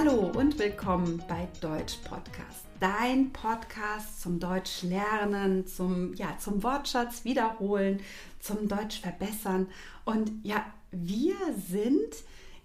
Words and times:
Hallo 0.00 0.30
und 0.32 0.60
willkommen 0.60 1.20
bei 1.26 1.48
Deutsch 1.60 1.96
Podcast. 2.04 2.66
Dein 2.78 3.32
Podcast 3.32 4.20
zum 4.20 4.38
Deutsch 4.38 4.84
lernen, 4.84 5.66
zum 5.66 6.14
ja, 6.14 6.38
zum 6.38 6.62
Wortschatz 6.62 7.24
wiederholen, 7.24 7.98
zum 8.38 8.68
Deutsch 8.68 9.00
verbessern 9.00 9.66
und 10.04 10.30
ja, 10.44 10.64
wir 10.92 11.34
sind 11.68 12.14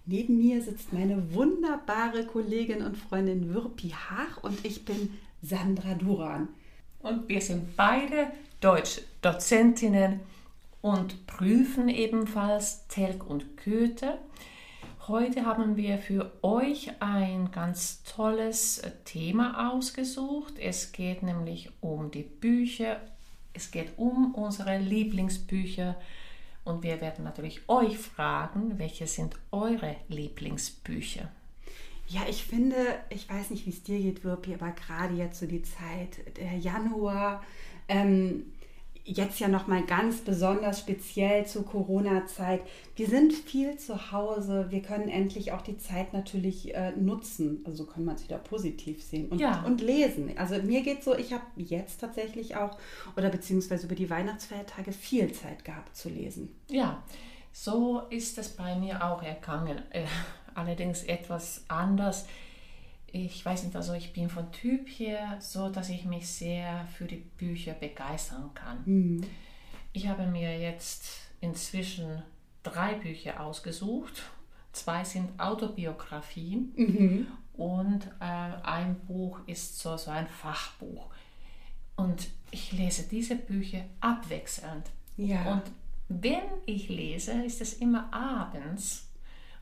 neben 0.06 0.38
mir 0.38 0.62
sitzt 0.62 0.92
meine 0.92 1.34
wunderbare 1.34 2.24
Kollegin 2.24 2.82
und 2.82 2.96
Freundin 2.96 3.52
Wirpi 3.52 3.88
Hach 3.88 4.40
und 4.44 4.64
ich 4.64 4.84
bin 4.84 5.18
Sandra 5.42 5.94
Duran. 5.94 6.46
Und 7.00 7.28
wir 7.28 7.40
sind 7.40 7.74
beide 7.74 8.28
Deutsch-Dozentinnen 8.60 10.20
und 10.82 11.26
prüfen 11.26 11.88
ebenfalls 11.88 12.86
Telg 12.86 13.28
und 13.28 13.44
Goethe. 13.64 14.20
Heute 15.06 15.44
haben 15.44 15.76
wir 15.76 15.98
für 15.98 16.32
euch 16.40 16.90
ein 17.00 17.50
ganz 17.50 18.02
tolles 18.04 18.80
Thema 19.04 19.70
ausgesucht. 19.70 20.54
Es 20.58 20.92
geht 20.92 21.22
nämlich 21.22 21.70
um 21.82 22.10
die 22.10 22.22
Bücher, 22.22 23.02
es 23.52 23.70
geht 23.70 23.98
um 23.98 24.34
unsere 24.34 24.78
Lieblingsbücher 24.78 25.96
und 26.64 26.82
wir 26.82 27.02
werden 27.02 27.22
natürlich 27.22 27.68
euch 27.68 27.98
fragen, 27.98 28.78
welche 28.78 29.06
sind 29.06 29.36
eure 29.52 29.96
Lieblingsbücher? 30.08 31.28
Ja, 32.08 32.22
ich 32.26 32.42
finde, 32.42 32.76
ich 33.10 33.28
weiß 33.28 33.50
nicht, 33.50 33.66
wie 33.66 33.70
es 33.70 33.82
dir 33.82 33.98
geht, 33.98 34.24
Wirpi, 34.24 34.54
aber 34.54 34.70
gerade 34.70 35.16
jetzt 35.16 35.38
so 35.38 35.44
die 35.44 35.62
Zeit, 35.62 36.38
der 36.38 36.56
Januar, 36.56 37.44
ähm, 37.88 38.46
jetzt 39.04 39.38
ja 39.38 39.48
noch 39.48 39.66
mal 39.66 39.84
ganz 39.84 40.22
besonders 40.22 40.80
speziell 40.80 41.46
zur 41.46 41.64
Corona-Zeit. 41.66 42.62
Wir 42.96 43.06
sind 43.06 43.32
viel 43.32 43.76
zu 43.76 44.12
Hause. 44.12 44.66
Wir 44.70 44.80
können 44.80 45.08
endlich 45.08 45.52
auch 45.52 45.60
die 45.60 45.76
Zeit 45.76 46.12
natürlich 46.14 46.74
äh, 46.74 46.92
nutzen. 46.92 47.62
Also 47.66 47.84
so 47.84 47.90
kann 47.90 48.04
man 48.04 48.14
es 48.14 48.24
wieder 48.24 48.38
positiv 48.38 49.02
sehen 49.02 49.28
und, 49.28 49.40
ja. 49.40 49.62
und 49.64 49.82
lesen. 49.82 50.30
Also 50.38 50.56
mir 50.62 50.82
geht 50.82 51.04
so, 51.04 51.14
ich 51.14 51.32
habe 51.32 51.44
jetzt 51.56 52.00
tatsächlich 52.00 52.56
auch 52.56 52.78
oder 53.16 53.28
beziehungsweise 53.28 53.86
über 53.86 53.94
die 53.94 54.08
Weihnachtsfeiertage 54.08 54.92
viel 54.92 55.30
Zeit 55.32 55.64
gehabt 55.64 55.94
zu 55.96 56.08
lesen. 56.08 56.54
Ja, 56.70 57.02
so 57.52 58.02
ist 58.10 58.38
es 58.38 58.48
bei 58.48 58.74
mir 58.76 59.04
auch 59.04 59.22
ergangen. 59.22 59.82
Äh, 59.90 60.06
allerdings 60.54 61.04
etwas 61.04 61.64
anders 61.68 62.26
ich 63.14 63.44
weiß 63.44 63.62
nicht, 63.62 63.76
also 63.76 63.92
ich 63.92 64.12
bin 64.12 64.28
von 64.28 64.50
Typ 64.50 64.88
her 64.88 65.36
so, 65.38 65.68
dass 65.68 65.88
ich 65.88 66.04
mich 66.04 66.26
sehr 66.26 66.84
für 66.98 67.04
die 67.04 67.24
Bücher 67.38 67.72
begeistern 67.74 68.50
kann. 68.54 68.82
Mhm. 68.84 69.24
Ich 69.92 70.08
habe 70.08 70.26
mir 70.26 70.58
jetzt 70.58 71.06
inzwischen 71.40 72.22
drei 72.64 72.94
Bücher 72.94 73.40
ausgesucht. 73.40 74.24
Zwei 74.72 75.04
sind 75.04 75.38
Autobiografien 75.38 76.72
mhm. 76.74 77.26
und 77.52 78.04
äh, 78.18 78.24
ein 78.24 78.96
Buch 79.06 79.38
ist 79.46 79.78
so, 79.78 79.96
so 79.96 80.10
ein 80.10 80.26
Fachbuch. 80.26 81.08
Und 81.94 82.26
ich 82.50 82.72
lese 82.72 83.04
diese 83.08 83.36
Bücher 83.36 83.84
abwechselnd. 84.00 84.90
Ja. 85.16 85.52
Und 85.52 85.62
wenn 86.08 86.42
ich 86.66 86.88
lese, 86.88 87.44
ist 87.44 87.60
es 87.60 87.74
immer 87.74 88.12
abends 88.12 89.06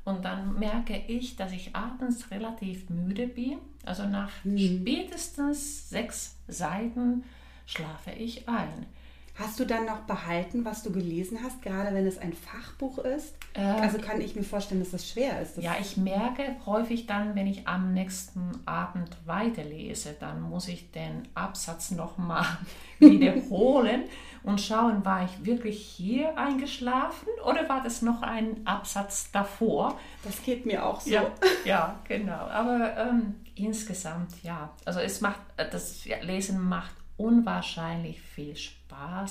und 0.04 0.24
dann 0.24 0.58
merke 0.58 0.96
ich, 1.06 1.36
dass 1.36 1.52
ich 1.52 1.74
abends 1.76 2.30
relativ 2.30 2.90
müde 2.90 3.28
bin. 3.28 3.58
Also 3.84 4.06
nach 4.06 4.30
mhm. 4.44 4.58
spätestens 4.58 5.88
sechs 5.90 6.36
Seiten 6.48 7.24
schlafe 7.66 8.10
ich 8.10 8.48
ein. 8.48 8.86
Hast 9.34 9.58
du 9.58 9.64
dann 9.64 9.86
noch 9.86 10.00
behalten, 10.00 10.66
was 10.66 10.82
du 10.82 10.92
gelesen 10.92 11.38
hast, 11.42 11.62
gerade 11.62 11.94
wenn 11.94 12.06
es 12.06 12.18
ein 12.18 12.34
Fachbuch 12.34 12.98
ist? 12.98 13.34
Äh, 13.54 13.62
also 13.62 13.96
kann 13.96 14.20
ich 14.20 14.36
mir 14.36 14.42
vorstellen, 14.42 14.80
dass 14.82 14.90
das 14.90 15.08
schwer 15.08 15.40
ist. 15.40 15.56
Das 15.56 15.64
ja, 15.64 15.76
ich 15.80 15.96
merke 15.96 16.56
häufig 16.66 17.06
dann, 17.06 17.34
wenn 17.34 17.46
ich 17.46 17.66
am 17.66 17.94
nächsten 17.94 18.60
Abend 18.66 19.16
weiterlese, 19.24 20.14
dann 20.20 20.42
muss 20.42 20.68
ich 20.68 20.90
den 20.90 21.28
Absatz 21.34 21.92
nochmal 21.92 22.44
wiederholen 22.98 24.04
und 24.42 24.60
schauen, 24.60 25.02
war 25.06 25.24
ich 25.24 25.46
wirklich 25.46 25.80
hier 25.82 26.36
eingeschlafen 26.36 27.28
oder 27.46 27.66
war 27.70 27.82
das 27.82 28.02
noch 28.02 28.20
ein 28.20 28.66
Absatz 28.66 29.30
davor? 29.32 29.98
Das 30.24 30.42
geht 30.42 30.66
mir 30.66 30.84
auch 30.84 31.00
so. 31.00 31.10
Ja, 31.10 31.32
ja 31.64 32.00
genau. 32.06 32.32
Aber 32.32 32.98
ähm, 32.98 33.36
insgesamt 33.54 34.42
ja. 34.42 34.70
Also 34.84 35.00
es 35.00 35.22
macht, 35.22 35.40
das 35.56 36.04
Lesen 36.20 36.60
macht 36.68 36.94
unwahrscheinlich 37.16 38.20
viel 38.20 38.56
Spaß 38.56 38.81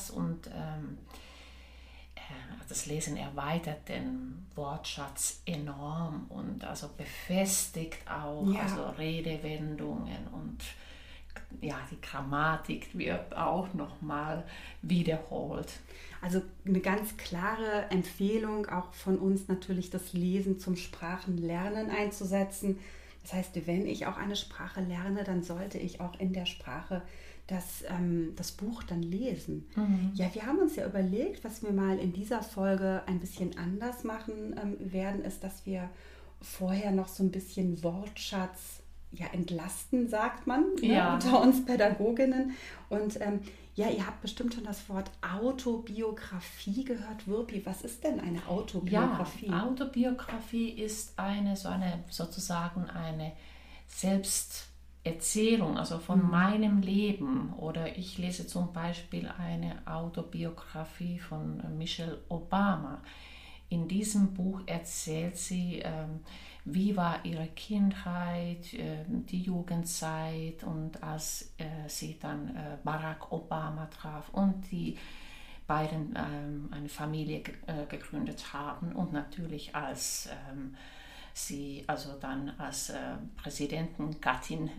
und 0.10 0.48
ähm, 0.48 0.98
äh, 2.16 2.20
das 2.68 2.86
Lesen 2.86 3.18
erweitert 3.18 3.88
den 3.90 4.46
Wortschatz 4.56 5.42
enorm 5.46 6.26
und 6.30 6.64
also 6.64 6.90
befestigt 6.98 8.10
auch 8.10 8.46
ja. 8.48 8.62
also 8.62 8.84
Redewendungen 8.98 10.28
und 10.32 10.64
ja, 11.62 11.80
die 11.92 12.00
Grammatik 12.02 12.98
wird 12.98 13.36
auch 13.36 13.74
nochmal 13.74 14.44
wiederholt. 14.82 15.68
Also 16.22 16.42
eine 16.66 16.80
ganz 16.80 17.18
klare 17.18 17.88
Empfehlung 17.90 18.68
auch 18.68 18.94
von 18.94 19.18
uns 19.18 19.48
natürlich, 19.48 19.90
das 19.90 20.14
Lesen 20.14 20.60
zum 20.60 20.76
Sprachenlernen 20.76 21.90
einzusetzen. 21.90 22.80
Das 23.24 23.34
heißt, 23.34 23.68
wenn 23.68 23.86
ich 23.86 24.08
auch 24.08 24.18
eine 24.18 24.36
Sprache 24.36 24.82
lerne, 24.82 25.24
dann 25.24 25.44
sollte 25.44 25.78
ich 25.78 26.02
auch 26.02 26.20
in 26.20 26.34
der 26.34 26.46
Sprache 26.46 27.02
das, 27.48 27.84
ähm, 27.90 28.34
das 28.36 28.52
Buch 28.52 28.84
dann 28.84 29.04
lesen. 29.04 29.68
Mhm. 29.76 30.12
Ja, 30.14 30.34
wir 30.34 30.46
haben 30.46 30.60
uns 30.60 30.76
ja 30.76 30.86
überlegt, 30.86 31.44
was 31.44 31.62
wir 31.64 31.72
mal 31.72 32.00
in 32.00 32.14
dieser 32.14 32.42
Folge 32.42 33.04
ein 33.08 33.20
bisschen 33.20 33.58
anders 33.58 34.04
machen 34.04 34.56
ähm, 34.62 34.78
werden, 34.92 35.24
ist, 35.24 35.44
dass 35.44 35.66
wir 35.66 35.90
vorher 36.42 36.92
noch 36.92 37.08
so 37.08 37.24
ein 37.24 37.32
bisschen 37.32 37.84
Wortschatz 37.84 38.82
ja, 39.12 39.28
entlasten, 39.34 40.08
sagt 40.08 40.48
man, 40.48 40.76
ne, 40.76 40.94
ja. 40.94 41.10
ne, 41.10 41.16
unter 41.16 41.42
uns 41.42 41.66
Pädagoginnen. 41.66 42.52
Und 42.90 43.20
ähm, 43.20 43.42
ja, 43.76 43.90
ihr 43.90 44.06
habt 44.06 44.22
bestimmt 44.22 44.54
schon 44.54 44.66
das 44.66 44.90
Wort 44.90 45.10
Autobiografie 45.22 46.84
gehört. 46.84 47.28
Wirpi, 47.28 47.66
was 47.66 47.84
ist 47.84 48.04
denn 48.04 48.20
eine 48.20 48.46
Autobiografie? 48.48 49.48
Ja, 49.48 49.66
Autobiografie 49.66 50.70
ist 50.70 51.18
eine, 51.18 51.56
so 51.56 51.70
eine, 51.70 52.04
sozusagen 52.10 52.90
eine 52.90 53.32
Selbsterzählung, 53.88 55.78
also 55.78 56.00
von 56.00 56.22
mhm. 56.22 56.30
meinem 56.30 56.82
Leben. 56.82 57.54
Oder 57.54 57.98
ich 57.98 58.18
lese 58.18 58.46
zum 58.46 58.74
Beispiel 58.74 59.30
eine 59.30 59.82
Autobiografie 59.86 61.20
von 61.20 61.62
Michelle 61.78 62.20
Obama. 62.28 63.02
In 63.70 63.88
diesem 63.88 64.34
Buch 64.34 64.60
erzählt 64.66 65.38
sie, 65.38 65.80
ähm, 65.80 66.20
wie 66.66 66.96
war 66.96 67.26
ihre 67.26 67.48
Kindheit, 67.48 68.74
ähm, 68.74 69.26
die 69.26 69.42
Jugendzeit 69.42 70.64
und 70.64 71.02
als 71.02 71.54
äh, 71.58 71.88
sie 71.88 72.18
dann 72.20 72.56
äh, 72.56 72.78
Barack 72.84 73.32
Obama 73.32 73.88
traf 73.88 74.30
und 74.32 74.72
die 74.72 74.98
beiden 75.66 76.16
ähm, 76.16 76.70
eine 76.72 76.90
Familie 76.90 77.42
äh, 77.66 77.86
gegründet 77.90 78.54
haben 78.54 78.92
und 78.94 79.12
natürlich 79.12 79.76
als 79.76 80.30
ähm, 80.50 80.76
sie 81.34 81.84
also 81.88 82.18
dann 82.20 82.52
als 82.58 82.92
Präsidentengattin 83.38 84.70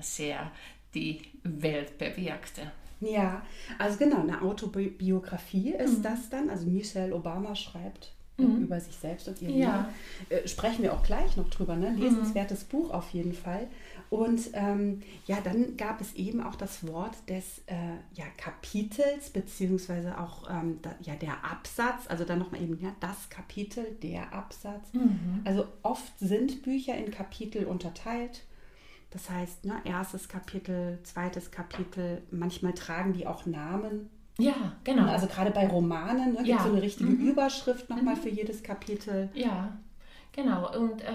sehr 0.00 0.50
die 0.92 1.22
Welt 1.44 1.98
bewirkte. 1.98 2.72
Ja, 2.98 3.46
also 3.78 3.96
genau, 3.96 4.22
eine 4.22 4.42
Autobiografie 4.42 5.70
ist 5.70 5.98
mhm. 5.98 6.02
das 6.02 6.28
dann. 6.28 6.50
Also 6.50 6.66
Michelle 6.66 7.14
Obama 7.14 7.54
schreibt 7.54 8.12
mhm. 8.48 8.62
über 8.64 8.80
sich 8.80 8.96
selbst 8.96 9.28
und 9.28 9.40
ihr 9.42 9.50
ja. 9.50 9.90
Leben. 10.28 10.44
Äh, 10.44 10.48
sprechen 10.48 10.82
wir 10.82 10.92
auch 10.92 11.02
gleich 11.02 11.36
noch 11.36 11.48
drüber. 11.48 11.76
Ne? 11.76 11.94
Lesenswertes 11.96 12.64
mhm. 12.64 12.68
Buch 12.68 12.90
auf 12.90 13.10
jeden 13.10 13.34
Fall. 13.34 13.68
Und 14.10 14.50
ähm, 14.54 15.02
ja, 15.26 15.38
dann 15.42 15.76
gab 15.76 16.00
es 16.00 16.14
eben 16.14 16.42
auch 16.42 16.56
das 16.56 16.86
Wort 16.86 17.16
des 17.28 17.60
äh, 17.66 17.74
ja, 18.14 18.24
Kapitels, 18.36 19.30
beziehungsweise 19.30 20.18
auch 20.18 20.50
ähm, 20.50 20.80
da, 20.82 20.94
ja, 21.00 21.14
der 21.14 21.44
Absatz, 21.44 22.08
also 22.08 22.24
dann 22.24 22.40
nochmal 22.40 22.60
eben 22.60 22.78
ja, 22.80 22.92
das 22.98 23.30
Kapitel, 23.30 23.84
der 24.02 24.32
Absatz. 24.34 24.92
Mhm. 24.92 25.42
Also 25.44 25.64
oft 25.82 26.18
sind 26.18 26.62
Bücher 26.62 26.96
in 26.96 27.12
Kapitel 27.12 27.64
unterteilt. 27.66 28.42
Das 29.10 29.30
heißt, 29.30 29.64
ne, 29.64 29.74
erstes 29.84 30.28
Kapitel, 30.28 30.98
zweites 31.04 31.52
Kapitel, 31.52 32.22
manchmal 32.30 32.74
tragen 32.74 33.12
die 33.12 33.26
auch 33.26 33.46
Namen. 33.46 34.10
Ja, 34.38 34.72
genau. 34.84 35.06
Also 35.06 35.26
gerade 35.26 35.50
bei 35.50 35.66
Romanen 35.66 36.32
ne, 36.32 36.42
gibt 36.42 36.48
es 36.48 36.48
ja. 36.48 36.62
so 36.62 36.70
eine 36.70 36.82
richtige 36.82 37.10
mhm. 37.10 37.28
Überschrift 37.28 37.90
nochmal 37.90 38.16
mhm. 38.16 38.20
für 38.20 38.28
jedes 38.30 38.62
Kapitel. 38.62 39.28
Ja, 39.34 39.76
genau. 40.32 40.74
Und 40.76 41.02
äh, 41.02 41.08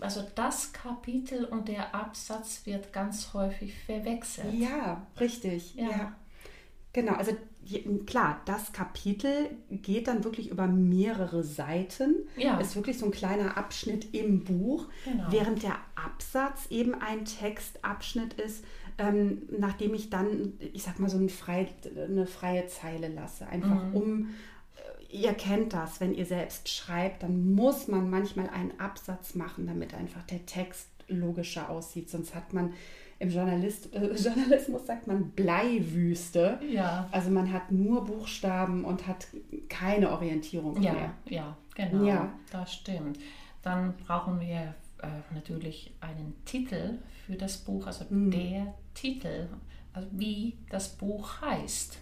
also 0.00 0.22
das 0.34 0.72
Kapitel 0.72 1.44
und 1.44 1.68
der 1.68 1.94
Absatz 1.94 2.62
wird 2.64 2.92
ganz 2.92 3.34
häufig 3.34 3.74
verwechselt. 3.84 4.54
Ja, 4.54 5.06
richtig. 5.18 5.74
Ja. 5.74 5.90
ja. 5.90 6.12
Genau, 6.92 7.14
also 7.14 7.32
klar, 8.06 8.40
das 8.44 8.72
Kapitel 8.72 9.50
geht 9.68 10.06
dann 10.06 10.22
wirklich 10.22 10.50
über 10.50 10.68
mehrere 10.68 11.42
Seiten. 11.42 12.14
Ja. 12.36 12.58
Ist 12.58 12.76
wirklich 12.76 12.98
so 12.98 13.06
ein 13.06 13.10
kleiner 13.10 13.56
Abschnitt 13.56 14.14
im 14.14 14.44
Buch, 14.44 14.86
genau. 15.04 15.24
während 15.30 15.64
der 15.64 15.76
Absatz 15.96 16.66
eben 16.70 16.94
ein 16.94 17.24
Textabschnitt 17.24 18.34
ist, 18.34 18.64
ähm, 18.98 19.42
nachdem 19.58 19.94
ich 19.94 20.10
dann, 20.10 20.54
ich 20.72 20.82
sag 20.82 20.98
mal, 20.98 21.10
so 21.10 21.18
ein 21.18 21.28
frei, 21.28 21.68
eine 21.96 22.26
freie 22.26 22.66
Zeile 22.66 23.08
lasse. 23.08 23.46
Einfach 23.46 23.84
mhm. 23.86 23.94
um, 23.94 24.30
äh, 25.10 25.16
ihr 25.16 25.34
kennt 25.34 25.72
das, 25.72 26.00
wenn 26.00 26.14
ihr 26.14 26.26
selbst 26.26 26.68
schreibt, 26.68 27.22
dann 27.22 27.54
muss 27.54 27.88
man 27.88 28.10
manchmal 28.10 28.48
einen 28.50 28.78
Absatz 28.78 29.34
machen, 29.34 29.66
damit 29.66 29.94
einfach 29.94 30.22
der 30.22 30.46
Text 30.46 30.88
logischer 31.08 31.70
aussieht. 31.70 32.08
Sonst 32.08 32.34
hat 32.34 32.52
man 32.52 32.72
im 33.18 33.30
Journalist, 33.30 33.94
äh, 33.94 34.06
Journalismus 34.14 34.86
sagt 34.86 35.06
man 35.06 35.30
Bleiwüste. 35.30 36.58
Ja. 36.70 37.08
Also 37.10 37.30
man 37.30 37.52
hat 37.52 37.72
nur 37.72 38.04
Buchstaben 38.04 38.84
und 38.84 39.06
hat 39.06 39.26
keine 39.68 40.10
Orientierung 40.12 40.80
Ja, 40.80 40.92
mehr. 40.92 41.14
ja, 41.26 41.56
genau. 41.74 42.04
Ja. 42.04 42.32
Das 42.50 42.72
stimmt. 42.74 43.18
Dann 43.62 43.94
brauchen 44.06 44.40
wir 44.40 44.74
äh, 45.04 45.34
natürlich 45.34 45.94
einen 46.00 46.34
Titel 46.44 46.98
für 47.26 47.36
das 47.36 47.58
Buch, 47.58 47.86
also 47.86 48.04
Mhm. 48.08 48.30
der 48.30 48.74
Titel, 48.94 49.48
also 49.92 50.08
wie 50.12 50.58
das 50.70 50.90
Buch 50.96 51.40
heißt. 51.40 51.98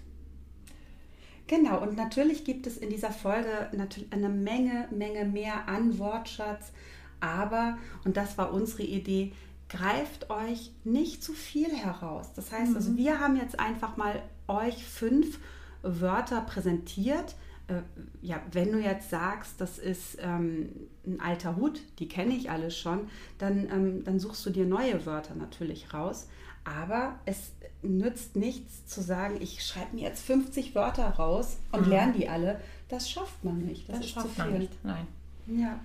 Genau, 1.46 1.82
und 1.82 1.96
natürlich 1.96 2.44
gibt 2.44 2.66
es 2.66 2.78
in 2.78 2.88
dieser 2.90 3.10
Folge 3.10 3.68
natürlich 3.76 4.12
eine 4.12 4.28
Menge, 4.28 4.88
Menge 4.90 5.24
mehr 5.24 5.68
an 5.68 5.98
Wortschatz. 5.98 6.72
Aber, 7.20 7.78
und 8.04 8.16
das 8.16 8.38
war 8.38 8.52
unsere 8.52 8.82
Idee, 8.84 9.32
greift 9.68 10.30
euch 10.30 10.72
nicht 10.84 11.22
zu 11.22 11.32
viel 11.32 11.70
heraus. 11.74 12.32
Das 12.34 12.52
heißt, 12.52 12.74
also 12.74 12.96
wir 12.96 13.20
haben 13.20 13.36
jetzt 13.36 13.58
einfach 13.60 13.96
mal 13.96 14.22
euch 14.48 14.84
fünf 14.84 15.38
Wörter 15.82 16.40
präsentiert. 16.42 17.34
Äh, 17.68 17.82
ja, 18.20 18.40
wenn 18.52 18.72
du 18.72 18.78
jetzt 18.80 19.10
sagst, 19.10 19.60
das 19.60 19.78
ist 19.78 20.18
ähm, 20.20 20.70
ein 21.06 21.20
alter 21.20 21.56
Hut, 21.56 21.80
die 21.98 22.08
kenne 22.08 22.34
ich 22.34 22.50
alle 22.50 22.70
schon, 22.70 23.08
dann, 23.38 23.68
ähm, 23.70 24.04
dann 24.04 24.18
suchst 24.18 24.44
du 24.46 24.50
dir 24.50 24.66
neue 24.66 25.04
Wörter 25.06 25.34
natürlich 25.34 25.94
raus. 25.94 26.28
Aber 26.64 27.18
es 27.24 27.52
nützt 27.82 28.36
nichts 28.36 28.86
zu 28.86 29.00
sagen, 29.02 29.38
ich 29.40 29.64
schreibe 29.64 29.96
mir 29.96 30.02
jetzt 30.02 30.24
50 30.24 30.74
Wörter 30.74 31.08
raus 31.08 31.58
und 31.72 31.86
lerne 31.88 32.12
die 32.12 32.28
alle. 32.28 32.60
Das 32.88 33.10
schafft 33.10 33.42
man 33.42 33.58
nicht. 33.58 33.88
Das, 33.88 33.96
Das, 33.96 34.06
ist 34.06 34.14
zu 34.14 34.20
schafft 34.20 34.38
man 34.38 34.48
viel. 34.50 34.58
nicht. 34.60 34.84
Nein. 34.84 35.06
Ja. 35.46 35.80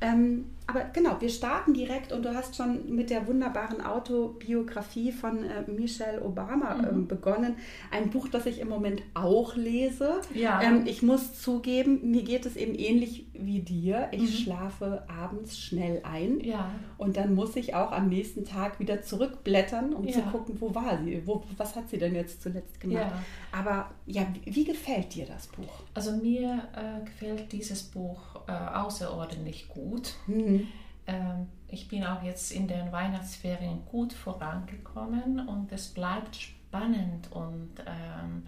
Ähm, 0.00 0.46
aber 0.68 0.80
genau, 0.92 1.16
wir 1.20 1.28
starten 1.28 1.74
direkt 1.74 2.12
und 2.12 2.24
du 2.24 2.34
hast 2.34 2.56
schon 2.56 2.94
mit 2.94 3.08
der 3.10 3.26
wunderbaren 3.28 3.80
Autobiografie 3.80 5.12
von 5.12 5.44
äh, 5.44 5.70
Michelle 5.70 6.22
Obama 6.22 6.74
Mhm. 6.74 6.84
ähm, 6.88 7.06
begonnen. 7.06 7.54
Ein 7.90 8.10
Buch, 8.10 8.28
das 8.28 8.46
ich 8.46 8.60
im 8.60 8.68
Moment 8.68 9.02
auch 9.14 9.54
lese. 9.56 10.20
Ja. 10.34 10.60
Ähm, 10.62 10.82
ich 10.86 11.02
muss 11.02 11.40
zugeben, 11.40 12.10
mir 12.10 12.22
geht 12.22 12.46
es 12.46 12.56
eben 12.56 12.74
ähnlich 12.74 13.25
wie 13.40 13.60
dir. 13.60 14.08
Ich 14.12 14.22
Mhm. 14.22 14.26
schlafe 14.28 15.04
abends 15.08 15.58
schnell 15.58 16.00
ein. 16.04 16.40
Ja. 16.40 16.70
Und 16.98 17.16
dann 17.16 17.34
muss 17.34 17.56
ich 17.56 17.74
auch 17.74 17.92
am 17.92 18.08
nächsten 18.08 18.44
Tag 18.44 18.78
wieder 18.80 19.02
zurückblättern, 19.02 19.92
um 19.92 20.08
zu 20.10 20.20
Ja. 20.20 20.26
gucken, 20.30 20.60
wo 20.60 20.74
war 20.74 21.02
sie, 21.04 21.26
wo, 21.26 21.42
was 21.56 21.76
hat 21.76 21.88
sie 21.88 21.98
denn 21.98 22.14
jetzt 22.14 22.42
zuletzt 22.42 22.80
gemacht. 22.80 23.06
Ja. 23.10 23.22
Aber 23.52 23.90
ja, 24.06 24.26
wie, 24.44 24.54
wie 24.54 24.64
gefällt 24.64 25.14
dir 25.14 25.26
das 25.26 25.46
Buch? 25.48 25.82
Also 25.94 26.12
mir 26.16 26.62
äh, 26.74 27.04
gefällt 27.04 27.52
dieses 27.52 27.82
Buch 27.82 28.18
äh, 28.48 28.52
außerordentlich 28.52 29.68
gut. 29.68 30.14
Hm. 30.26 30.66
Ähm, 31.06 31.46
ich 31.68 31.88
bin 31.88 32.04
auch 32.04 32.22
jetzt 32.22 32.52
in 32.52 32.66
den 32.68 32.90
Weihnachtsferien 32.92 33.80
gut 33.90 34.12
vorangekommen 34.12 35.46
und 35.48 35.70
es 35.72 35.88
bleibt 35.88 36.36
spannend 36.36 37.30
und 37.32 37.70
ähm, 37.86 38.44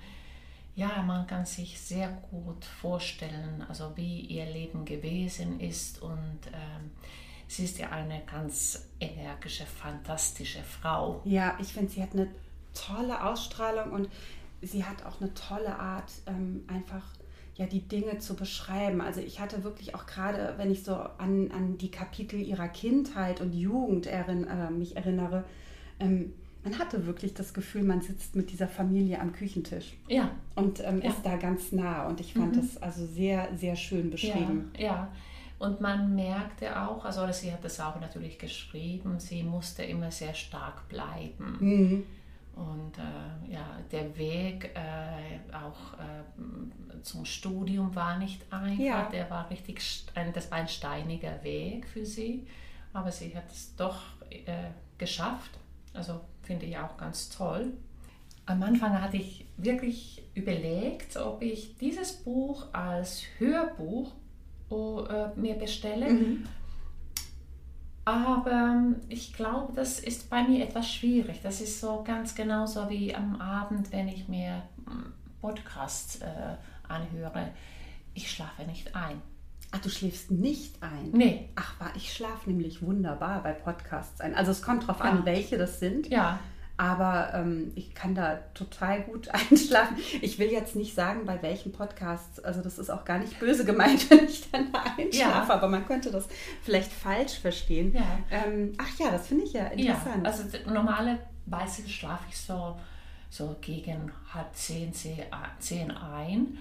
ja, 0.78 1.02
man 1.02 1.26
kann 1.26 1.44
sich 1.44 1.80
sehr 1.80 2.08
gut 2.30 2.64
vorstellen, 2.64 3.66
also 3.68 3.96
wie 3.96 4.20
ihr 4.20 4.46
Leben 4.46 4.84
gewesen 4.84 5.58
ist 5.58 6.00
und 6.00 6.38
ähm, 6.52 6.92
sie 7.48 7.64
ist 7.64 7.78
ja 7.78 7.90
eine 7.90 8.22
ganz 8.30 8.86
energische, 9.00 9.66
fantastische 9.66 10.62
Frau. 10.62 11.20
Ja, 11.24 11.58
ich 11.60 11.72
finde, 11.72 11.90
sie 11.90 12.00
hat 12.00 12.12
eine 12.12 12.28
tolle 12.74 13.24
Ausstrahlung 13.24 13.90
und 13.90 14.08
sie 14.62 14.84
hat 14.84 15.04
auch 15.04 15.20
eine 15.20 15.34
tolle 15.34 15.76
Art, 15.76 16.12
ähm, 16.28 16.62
einfach 16.68 17.02
ja 17.56 17.66
die 17.66 17.80
Dinge 17.80 18.18
zu 18.18 18.36
beschreiben. 18.36 19.00
Also 19.00 19.20
ich 19.20 19.40
hatte 19.40 19.64
wirklich 19.64 19.96
auch 19.96 20.06
gerade, 20.06 20.54
wenn 20.58 20.70
ich 20.70 20.84
so 20.84 20.94
an, 20.94 21.50
an 21.50 21.76
die 21.78 21.90
Kapitel 21.90 22.40
ihrer 22.40 22.68
Kindheit 22.68 23.40
und 23.40 23.52
Jugend 23.52 24.06
erinn, 24.06 24.46
äh, 24.46 24.70
mich 24.70 24.94
erinnere, 24.94 25.42
ähm, 25.98 26.34
man 26.64 26.78
hatte 26.78 27.06
wirklich 27.06 27.34
das 27.34 27.54
Gefühl, 27.54 27.82
man 27.84 28.00
sitzt 28.00 28.34
mit 28.36 28.50
dieser 28.50 28.68
Familie 28.68 29.20
am 29.20 29.32
Küchentisch 29.32 29.94
Ja, 30.08 30.30
und 30.54 30.80
ähm, 30.84 31.00
Ja. 31.02 31.10
ist 31.10 31.22
da 31.24 31.36
ganz 31.36 31.72
nah. 31.72 32.06
Und 32.06 32.20
ich 32.20 32.34
fand 32.34 32.56
Mhm. 32.56 32.60
das 32.60 32.76
also 32.82 33.06
sehr, 33.06 33.48
sehr 33.56 33.76
schön 33.76 34.10
beschrieben. 34.10 34.70
Ja, 34.76 34.84
ja. 34.84 35.12
Und 35.58 35.80
man 35.80 36.14
merkte 36.14 36.80
auch, 36.80 37.04
also 37.04 37.26
sie 37.32 37.52
hat 37.52 37.64
das 37.64 37.80
auch 37.80 37.98
natürlich 38.00 38.38
geschrieben, 38.38 39.18
sie 39.18 39.42
musste 39.42 39.82
immer 39.82 40.10
sehr 40.10 40.34
stark 40.34 40.88
bleiben. 40.88 41.56
Mhm. 41.60 42.04
Und 42.54 42.98
äh, 42.98 43.52
ja, 43.52 43.66
der 43.92 44.16
Weg 44.18 44.70
äh, 44.74 45.54
auch 45.54 45.94
äh, 45.94 47.02
zum 47.02 47.24
Studium 47.24 47.94
war 47.94 48.18
nicht 48.18 48.42
einfach. 48.52 48.78
Ja. 48.82 49.08
Der 49.10 49.30
war 49.30 49.48
richtig, 49.50 49.80
das 50.34 50.50
war 50.50 50.58
ein 50.58 50.68
steiniger 50.68 51.42
Weg 51.44 51.86
für 51.86 52.04
sie. 52.04 52.46
Aber 52.92 53.12
sie 53.12 53.34
hat 53.36 53.48
es 53.50 53.74
doch 53.76 54.00
äh, 54.30 54.70
geschafft. 54.96 55.52
Also 55.98 56.20
finde 56.42 56.66
ich 56.66 56.78
auch 56.78 56.96
ganz 56.96 57.28
toll. 57.28 57.72
Am 58.46 58.62
Anfang 58.62 59.02
hatte 59.02 59.16
ich 59.16 59.46
wirklich 59.56 60.22
überlegt, 60.34 61.16
ob 61.16 61.42
ich 61.42 61.76
dieses 61.76 62.12
Buch 62.12 62.72
als 62.72 63.24
Hörbuch 63.38 64.12
äh, 64.70 65.28
mir 65.36 65.54
bestelle. 65.54 66.08
Mhm. 66.08 66.46
Aber 68.04 68.94
ich 69.08 69.34
glaube, 69.34 69.74
das 69.74 69.98
ist 69.98 70.30
bei 70.30 70.42
mir 70.44 70.64
etwas 70.64 70.90
schwierig. 70.90 71.40
Das 71.42 71.60
ist 71.60 71.80
so 71.80 72.02
ganz 72.04 72.34
genauso 72.34 72.88
wie 72.88 73.14
am 73.14 73.38
Abend, 73.40 73.92
wenn 73.92 74.08
ich 74.08 74.28
mir 74.28 74.62
mm, 74.86 75.40
Podcasts 75.42 76.20
äh, 76.22 76.56
anhöre. 76.88 77.50
Ich 78.14 78.30
schlafe 78.30 78.62
nicht 78.62 78.94
ein. 78.94 79.20
Ach, 79.70 79.78
du 79.80 79.90
schläfst 79.90 80.30
nicht 80.30 80.82
ein? 80.82 81.10
Nee, 81.12 81.50
Ach, 81.56 81.78
war 81.80 81.90
ich 81.94 82.12
schlafe 82.12 82.48
nämlich 82.50 82.80
wunderbar 82.82 83.42
bei 83.42 83.52
Podcasts 83.52 84.20
ein. 84.20 84.34
Also 84.34 84.50
es 84.50 84.62
kommt 84.62 84.86
drauf 84.86 84.98
Ja. 85.00 85.04
an, 85.06 85.24
welche 85.26 85.58
das 85.58 85.78
sind. 85.78 86.08
ja, 86.08 86.38
Aber 86.78 87.32
ähm, 87.34 87.72
ich 87.74 87.94
kann 87.94 88.14
da 88.14 88.36
total 88.54 89.02
gut 89.02 89.28
einschlafen. 89.50 89.96
Ich 90.22 90.38
will 90.38 90.50
jetzt 90.50 90.74
nicht 90.76 90.94
sagen, 90.94 91.26
bei 91.26 91.42
welchen 91.42 91.72
Podcasts, 91.72 92.40
also 92.40 92.62
das 92.62 92.78
ist 92.78 92.88
auch 92.88 93.04
gar 93.04 93.18
nicht 93.18 93.38
böse 93.40 93.64
gemeint, 93.66 94.08
wenn 94.10 94.24
ich 94.24 94.50
dann 94.50 94.72
da 94.72 94.84
einschlafe, 94.96 95.48
Ja. 95.48 95.54
aber 95.54 95.68
man 95.68 95.84
könnte 95.86 96.10
das 96.10 96.28
vielleicht 96.62 96.90
falsch 96.92 97.38
verstehen. 97.38 97.92
Ja. 97.94 98.02
Ähm, 98.30 98.72
ach 98.78 98.98
ja, 98.98 99.10
das 99.10 99.26
finde 99.26 99.44
ich 99.44 99.52
ja 99.52 99.66
interessant. 99.66 100.24
ja. 100.24 100.30
Also 100.30 100.44
normalerweise 100.72 101.86
schlafe 101.88 102.24
ich 102.30 102.38
so, 102.38 102.78
so 103.28 103.56
gegen 103.60 104.10
halb 104.32 104.54
zehn, 104.54 104.94
zehn 104.94 105.24
zehn 105.58 105.90
ein. 105.90 106.56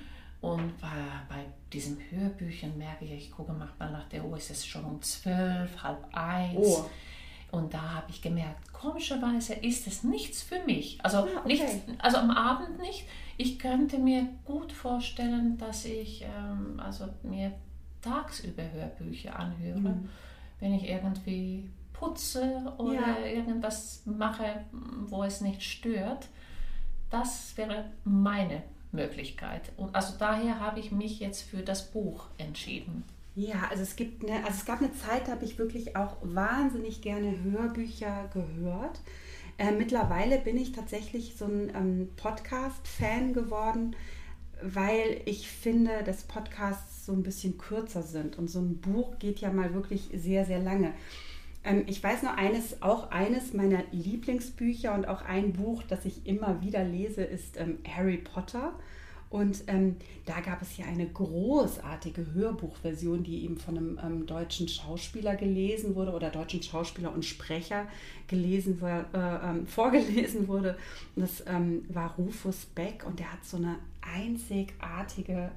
Und 0.54 0.80
bei, 0.82 1.46
diesen 1.74 1.98
Hörbüchern 2.10 2.78
merke 2.78 3.06
ich, 3.06 3.12
ich 3.12 3.32
gucke 3.32 3.52
manchmal 3.54 3.92
nach 3.92 4.08
der 4.10 4.24
Uhr, 4.26 4.38
es 4.38 4.50
ist 4.50 4.66
schon 4.68 4.86
um 4.86 5.02
zwölf, 5.02 5.84
halb 5.84 6.06
eins. 6.16 6.58
Oh. 6.58 6.86
Und 7.52 7.74
da 7.74 7.82
habe 7.96 8.06
ich 8.10 8.22
gemerkt, 8.22 8.72
komischerweise 8.74 9.54
ist 9.54 9.88
es 9.88 10.04
nichts 10.04 10.42
für 10.44 10.60
mich. 10.66 11.00
Also, 11.04 11.20
Ah, 11.20 11.28
okay. 11.44 11.48
nicht, 11.48 11.64
also 12.00 12.18
am 12.18 12.32
Abend 12.32 12.80
nicht. 12.80 13.06
Ich 13.38 13.60
könnte 13.60 13.98
mir 14.00 14.28
gut 14.46 14.72
vorstellen, 14.72 15.58
dass 15.58 15.86
ich 15.86 16.24
ähm, 16.24 16.80
also 16.80 17.06
mir 17.24 17.52
tagsüber 18.02 18.64
Hörbücher 18.72 19.38
anhöre, 19.38 19.80
Mhm. 19.80 20.10
wenn 20.60 20.74
ich 20.74 20.88
irgendwie 20.88 21.70
putze 21.94 22.74
oder 22.78 22.94
Ja. 23.20 23.20
irgendwas 23.26 24.04
mache, 24.06 24.66
wo 25.08 25.24
es 25.24 25.42
nicht 25.42 25.64
stört. 25.64 26.28
Das 27.10 27.56
wäre 27.58 27.86
meine 28.04 28.64
Möglichkeit. 28.92 29.72
Und 29.78 29.96
also 29.96 30.14
daher 30.18 30.60
habe 30.60 30.80
ich 30.80 30.92
mich 30.92 31.20
jetzt 31.20 31.42
für 31.42 31.62
das 31.62 31.92
Buch 31.92 32.28
entschieden. 32.38 33.04
Ja, 33.36 33.68
also 33.70 33.84
es 33.84 33.96
gibt 33.96 34.24
eine, 34.24 34.44
also 34.46 34.58
es 34.58 34.66
gab 34.66 34.80
eine 34.80 34.92
Zeit, 34.94 35.28
da 35.28 35.34
habe 35.34 35.46
ich 35.46 35.60
wirklich 35.60 35.96
auch 35.96 36.18
wahnsinnig 36.24 37.02
gerne 37.02 37.44
Hörbücher 37.44 38.30
gehört. 38.34 39.00
Äh, 39.60 39.72
mittlerweile 39.72 40.40
bin 40.40 40.58
ich 40.58 40.72
tatsächlich 40.72 41.36
so 41.38 41.46
ein 41.46 41.72
ähm, 41.76 42.10
Podcast-Fan 42.16 43.34
geworden, 43.34 43.96
weil 44.62 45.22
ich 45.26 45.50
finde, 45.50 46.04
dass 46.04 46.24
Podcasts 46.24 47.06
so 47.06 47.14
ein 47.14 47.24
bisschen 47.24 47.58
kürzer 47.58 48.02
sind 48.02 48.38
und 48.38 48.50
so 48.50 48.60
ein 48.60 48.78
Buch 48.78 49.20
geht 49.20 49.40
ja 49.40 49.52
mal 49.52 49.74
wirklich 49.74 50.10
sehr, 50.14 50.46
sehr 50.46 50.60
lange. 50.60 50.94
Ähm, 51.68 51.84
ich 51.88 52.02
weiß 52.02 52.24
noch 52.24 52.36
eines, 52.38 52.82
auch 52.82 53.12
eines 53.12 53.54
meiner 53.54 53.84
Lieblingsbücher 53.92 54.94
und 54.94 55.08
auch 55.08 55.22
ein 55.22 55.54
Buch, 55.54 55.84
das 55.84 56.06
ich 56.06 56.26
immer 56.26 56.62
wieder 56.62 56.84
lese, 56.84 57.24
ist 57.24 57.58
ähm, 57.58 57.80
Harry 57.88 58.18
Potter. 58.18 58.74
Und 59.30 59.66
ähm, 59.68 59.98
da 60.26 60.40
gab 60.40 60.62
es 60.62 60.78
ja 60.78 60.86
eine 60.86 61.06
großartige 61.06 62.34
Hörbuchversion, 62.34 63.24
die 63.24 63.44
eben 63.44 63.58
von 63.58 63.78
einem 63.78 64.00
ähm, 64.02 64.26
deutschen 64.26 64.70
Schauspieler 64.70 65.36
gelesen 65.36 65.96
wurde 65.96 66.14
oder 66.14 66.30
deutschen 66.30 66.64
Schauspieler 66.64 67.14
und 67.14 67.26
Sprecher 67.26 67.88
gelesen 68.28 68.82
äh, 68.82 69.04
ähm, 69.14 69.68
vorgelesen 69.68 70.48
wurde. 70.48 70.78
Und 71.16 71.24
das 71.24 71.44
ähm, 71.46 71.84
war 71.90 72.16
Rufus 72.16 72.68
Beck 72.68 73.04
und 73.06 73.20
der 73.20 73.34
hat 73.34 73.44
so 73.44 73.58
eine 73.58 73.80
einzigartige 74.02 75.52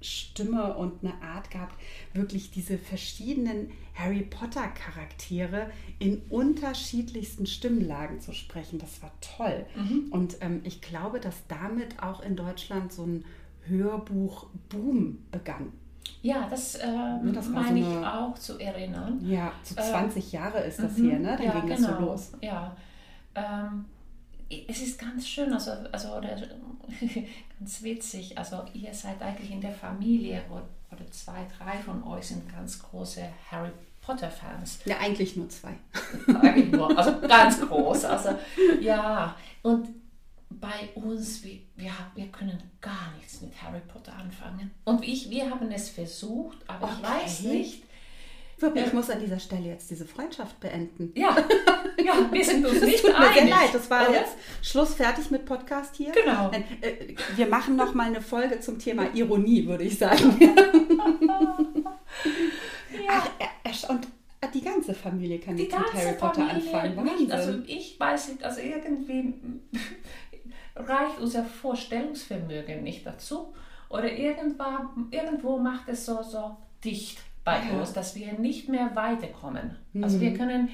Stimme 0.00 0.76
und 0.76 1.02
eine 1.04 1.20
Art 1.22 1.50
gehabt, 1.50 1.74
wirklich 2.14 2.50
diese 2.50 2.78
verschiedenen 2.78 3.70
Harry 3.94 4.22
Potter 4.22 4.68
Charaktere 4.68 5.70
in 5.98 6.22
unterschiedlichsten 6.30 7.46
Stimmlagen 7.46 8.20
zu 8.20 8.32
sprechen. 8.32 8.78
Das 8.78 9.02
war 9.02 9.10
toll. 9.20 9.66
Und 10.10 10.36
ähm, 10.40 10.60
ich 10.64 10.80
glaube, 10.80 11.18
dass 11.20 11.46
damit 11.48 12.00
auch 12.02 12.20
in 12.20 12.36
Deutschland 12.36 12.92
so 12.92 13.04
ein 13.04 13.24
Hörbuch-Boom 13.66 15.18
begann. 15.30 15.72
Ja, 16.22 16.46
das, 16.48 16.76
äh, 16.76 16.86
das 17.32 17.52
war 17.52 17.62
meine 17.62 17.84
so 17.84 17.90
ich 17.90 17.96
eine- 17.96 18.18
auch 18.20 18.34
zu 18.38 18.58
erinnern. 18.58 19.20
Ja, 19.22 19.52
so 19.62 19.76
Äh, 19.76 19.82
20 19.82 20.32
Jahre 20.32 20.60
ist 20.60 20.78
das 20.78 20.96
Mhm, 20.96 21.10
her, 21.10 21.18
ne? 21.18 21.36
Dann 21.36 21.46
ja, 21.46 21.52
ging 21.60 21.76
genau. 21.76 21.88
das 21.88 21.98
so 21.98 22.04
los. 22.04 22.32
Ja. 22.40 22.76
Ähm, 23.34 23.84
es 24.68 24.80
ist 24.80 24.98
ganz 24.98 25.28
schön, 25.28 25.52
also, 25.52 25.72
also 25.92 26.16
oder, 26.16 26.36
ganz 27.58 27.82
witzig. 27.82 28.36
Also 28.38 28.64
ihr 28.72 28.92
seid 28.94 29.20
eigentlich 29.22 29.50
in 29.50 29.60
der 29.60 29.72
Familie 29.72 30.42
oder, 30.50 30.68
oder 30.92 31.10
zwei, 31.10 31.46
drei 31.58 31.78
von 31.78 32.02
euch 32.04 32.28
sind 32.28 32.50
ganz 32.50 32.78
große 32.82 33.22
Harry 33.50 33.70
Potter 34.00 34.30
Fans. 34.30 34.78
Ja, 34.86 34.98
eigentlich 34.98 35.36
nur 35.36 35.50
zwei. 35.50 35.74
Eigentlich 36.40 36.72
nur, 36.72 36.96
also 36.96 37.20
ganz 37.20 37.60
groß. 37.60 38.06
Also 38.06 38.30
ja, 38.80 39.36
und 39.60 39.86
bei 40.48 40.88
uns, 40.94 41.44
wir, 41.44 41.60
wir, 42.14 42.28
können 42.28 42.58
gar 42.80 43.12
nichts 43.18 43.42
mit 43.42 43.52
Harry 43.62 43.80
Potter 43.86 44.14
anfangen. 44.16 44.70
Und 44.84 45.06
ich, 45.06 45.28
wir 45.28 45.50
haben 45.50 45.70
es 45.70 45.90
versucht, 45.90 46.56
aber 46.66 46.88
ich 46.88 47.04
Okay. 47.06 47.22
weiß 47.22 47.40
nicht. 47.42 47.82
Wirklich, 48.60 48.82
Ja. 48.82 48.88
ich 48.88 48.94
muss 48.94 49.08
an 49.10 49.20
dieser 49.20 49.38
Stelle 49.38 49.68
jetzt 49.68 49.88
diese 49.90 50.04
Freundschaft 50.04 50.58
beenden. 50.58 51.12
Ja, 51.14 51.36
ja, 52.04 52.14
wir 52.32 52.44
sind 52.44 52.66
uns 52.66 52.80
nicht 52.82 53.00
tut 53.02 53.10
mir 53.16 53.26
sehr 53.32 53.42
einig. 53.42 53.50
leid, 53.50 53.70
das 53.72 53.88
war 53.88 54.08
oder? 54.08 54.18
jetzt 54.18 54.32
Schluss 54.62 54.94
fertig 54.94 55.30
mit 55.30 55.44
Podcast 55.44 55.94
hier. 55.96 56.10
Genau. 56.12 56.50
Äh, 56.50 57.14
wir 57.36 57.46
machen 57.46 57.76
noch 57.76 57.94
mal 57.94 58.06
eine 58.08 58.20
Folge 58.20 58.58
zum 58.60 58.78
Thema 58.78 59.14
Ironie, 59.14 59.64
würde 59.66 59.84
ich 59.84 59.96
sagen. 59.98 60.36
Ach, 63.08 63.28
er- 63.38 63.48
er- 63.64 63.90
und 63.90 64.08
die 64.54 64.62
ganze 64.62 64.94
Familie 64.94 65.38
kann 65.40 65.56
Die 65.56 65.64
jetzt 65.64 65.78
mit 65.78 65.92
Harry 65.94 66.14
Potter 66.16 66.46
Familie 66.46 66.72
anfangen. 66.74 66.96
Wahnsinn. 66.96 67.32
Also 67.32 67.58
ich 67.66 67.98
weiß 67.98 68.28
nicht, 68.28 68.44
also 68.44 68.60
irgendwie 68.60 69.34
reicht 70.76 71.18
unser 71.20 71.44
Vorstellungsvermögen 71.44 72.82
nicht 72.82 73.04
dazu. 73.06 73.52
Oder 73.90 74.12
irgendwann, 74.12 75.08
irgendwo 75.10 75.58
macht 75.58 75.88
es 75.88 76.04
so, 76.06 76.22
so 76.22 76.56
dicht 76.84 77.18
bei 77.48 77.68
Ja. 77.72 77.80
uns, 77.80 77.92
dass 77.92 78.14
wir 78.14 78.32
nicht 78.34 78.68
mehr 78.68 78.94
weiterkommen. 78.94 79.76
Also 80.02 80.20
wir 80.20 80.34
können 80.34 80.68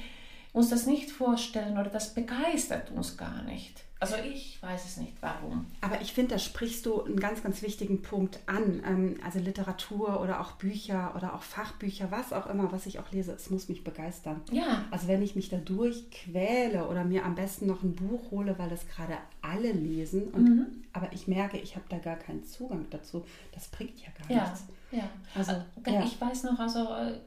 uns 0.52 0.70
das 0.70 0.86
nicht 0.86 1.10
vorstellen 1.10 1.78
oder 1.78 1.90
das 1.90 2.14
begeistert 2.14 2.90
uns 2.90 3.16
gar 3.16 3.42
nicht. 3.42 3.82
Also 4.00 4.16
ich 4.16 4.62
weiß 4.62 4.84
es 4.84 4.96
nicht, 4.98 5.14
warum. 5.22 5.64
Aber 5.80 6.00
ich 6.02 6.12
finde, 6.12 6.34
da 6.34 6.38
sprichst 6.38 6.84
du 6.84 7.02
einen 7.04 7.18
ganz, 7.18 7.42
ganz 7.42 7.62
wichtigen 7.62 8.02
Punkt 8.02 8.38
an. 8.44 8.82
Ähm, 8.86 9.16
Also 9.24 9.38
Literatur 9.38 10.20
oder 10.20 10.40
auch 10.42 10.52
Bücher 10.52 11.14
oder 11.16 11.34
auch 11.34 11.42
Fachbücher, 11.42 12.10
was 12.10 12.32
auch 12.34 12.46
immer, 12.46 12.70
was 12.70 12.84
ich 12.84 12.98
auch 12.98 13.10
lese, 13.12 13.32
es 13.32 13.48
muss 13.50 13.68
mich 13.70 13.82
begeistern. 13.82 14.42
Ja, 14.52 14.84
Also 14.90 15.08
wenn 15.08 15.22
ich 15.22 15.36
mich 15.36 15.48
da 15.48 15.56
durchquäle 15.56 16.86
oder 16.88 17.04
mir 17.04 17.24
am 17.24 17.34
besten 17.34 17.66
noch 17.66 17.82
ein 17.82 17.94
Buch 17.94 18.30
hole, 18.30 18.58
weil 18.58 18.68
das 18.68 18.86
gerade 18.88 19.14
alle 19.40 19.72
lesen, 19.72 20.24
und, 20.28 20.44
Mhm. 20.44 20.66
aber 20.92 21.08
ich 21.12 21.26
merke, 21.26 21.56
ich 21.58 21.74
habe 21.76 21.86
da 21.88 21.98
gar 21.98 22.16
keinen 22.16 22.44
Zugang 22.44 22.86
dazu, 22.90 23.24
das 23.52 23.68
bringt 23.68 23.98
ja 24.00 24.08
gar 24.18 24.30
ja, 24.36 24.44
nichts. 24.50 24.64
Ja. 24.96 25.08
Also, 25.34 25.52
Äh, 25.84 25.92
ja. 25.94 26.02
Ich 26.04 26.20
weiß 26.20 26.44
noch, 26.44 26.58
also 26.58 26.94
äh, 26.94 27.18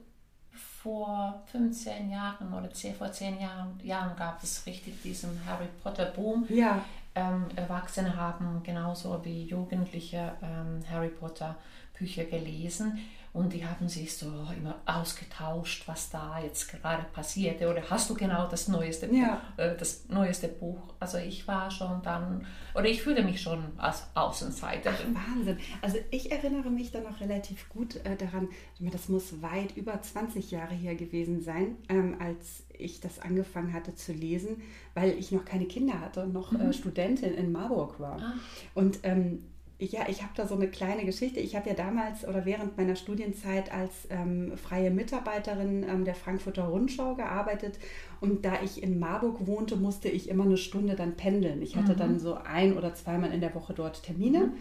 vor 0.52 1.44
15 1.52 2.10
Jahren 2.10 2.54
oder 2.54 2.72
10, 2.72 2.96
vor 2.96 3.12
10 3.12 3.40
Jahren, 3.40 3.80
Jahren 3.84 4.16
gab 4.16 4.42
es 4.44 4.66
richtig 4.66 5.02
diesen 5.02 5.40
Harry 5.46 5.68
Potter 5.84 6.06
Boom. 6.06 6.46
Ja, 6.50 6.84
Ähm, 7.16 7.46
Erwachsene 7.56 8.16
haben 8.16 8.62
genauso 8.62 9.20
wie 9.26 9.46
Jugendliche 9.46 10.34
ähm, 10.44 10.84
Harry 10.88 11.10
Potter 11.10 11.56
Bücher 11.98 12.26
gelesen 12.26 13.00
und 13.38 13.54
die 13.54 13.64
haben 13.64 13.88
sich 13.88 14.16
so 14.18 14.26
immer 14.58 14.82
ausgetauscht, 14.88 15.84
was 15.88 16.10
da 16.10 16.40
jetzt 16.40 16.72
gerade 16.72 17.04
passierte. 17.14 17.70
Oder 17.70 17.84
hast 17.88 18.10
du 18.10 18.16
genau 18.16 18.48
das 18.48 18.68
neueste, 18.68 19.06
Ja. 19.14 19.42
äh, 19.58 19.76
das 19.78 20.10
neueste 20.10 20.48
Buch? 20.48 20.96
Also 21.00 21.20
ich 21.20 21.48
war 21.48 21.70
schon 21.70 22.02
dann, 22.02 22.48
oder 22.74 22.86
ich 22.86 23.04
fühlte 23.04 23.22
mich 23.24 23.40
schon 23.40 23.64
als 23.78 24.04
Außenseiterin. 24.16 25.16
Wahnsinn. 25.16 25.58
Also 25.84 25.98
ich 26.10 26.32
erinnere 26.32 26.72
mich 26.72 26.92
da 26.92 27.00
noch 27.00 27.20
relativ 27.22 27.70
gut 27.70 27.98
äh, 28.06 28.16
daran, 28.16 28.50
das 28.80 29.08
muss 29.08 29.40
weit 29.44 29.78
über 29.78 30.02
20 30.02 30.50
Jahre 30.50 30.74
her 30.74 30.96
gewesen 30.96 31.42
sein, 31.42 31.78
ähm, 31.90 32.16
als 32.20 32.64
ich 32.76 33.02
das 33.02 33.20
angefangen 33.20 33.72
hatte 33.72 33.94
zu 33.94 34.14
lesen, 34.14 34.62
weil 34.96 35.12
ich 35.12 35.32
noch 35.32 35.46
keine 35.46 35.66
Kinder 35.66 36.00
hatte 36.00 36.24
und 36.24 36.34
noch 36.34 36.54
äh, 36.54 36.74
Studentin 36.74 37.36
in 37.36 37.52
Marburg 37.52 38.00
war. 38.00 38.20
Ah. 38.20 38.34
Und 38.74 39.00
ähm, 39.04 39.44
ja, 39.80 40.02
ich 40.10 40.24
habe 40.24 40.32
da 40.36 40.48
so 40.48 40.56
eine 40.56 40.68
kleine 40.68 41.06
Geschichte. 41.06 41.40
Ich 41.40 41.56
habe 41.56 41.70
ja 41.70 41.76
damals 41.76 42.28
oder 42.28 42.46
während 42.46 42.78
meiner 42.78 42.96
Studienzeit 42.96 43.72
als 43.72 44.08
ähm, 44.10 44.58
freie 44.58 44.90
Mitarbeiterin 44.90 45.84
ähm, 45.84 46.04
der 46.04 46.16
Frankfurter 46.16 46.66
Rundschau 46.66 47.14
gearbeitet. 47.14 47.78
Und 48.20 48.44
da 48.44 48.54
ich 48.64 48.82
in 48.82 48.98
Marburg 48.98 49.46
wohnte, 49.46 49.76
musste 49.76 50.10
ich 50.10 50.30
immer 50.30 50.46
eine 50.46 50.58
Stunde 50.58 50.96
dann 50.96 51.16
pendeln. 51.16 51.62
Ich 51.62 51.76
hatte 51.76 51.96
dann 51.96 52.20
so 52.20 52.36
ein 52.36 52.76
oder 52.76 52.96
zweimal 52.96 53.32
in 53.32 53.42
der 53.42 53.54
Woche 53.54 53.74
dort 53.74 54.02
Termine. 54.02 54.54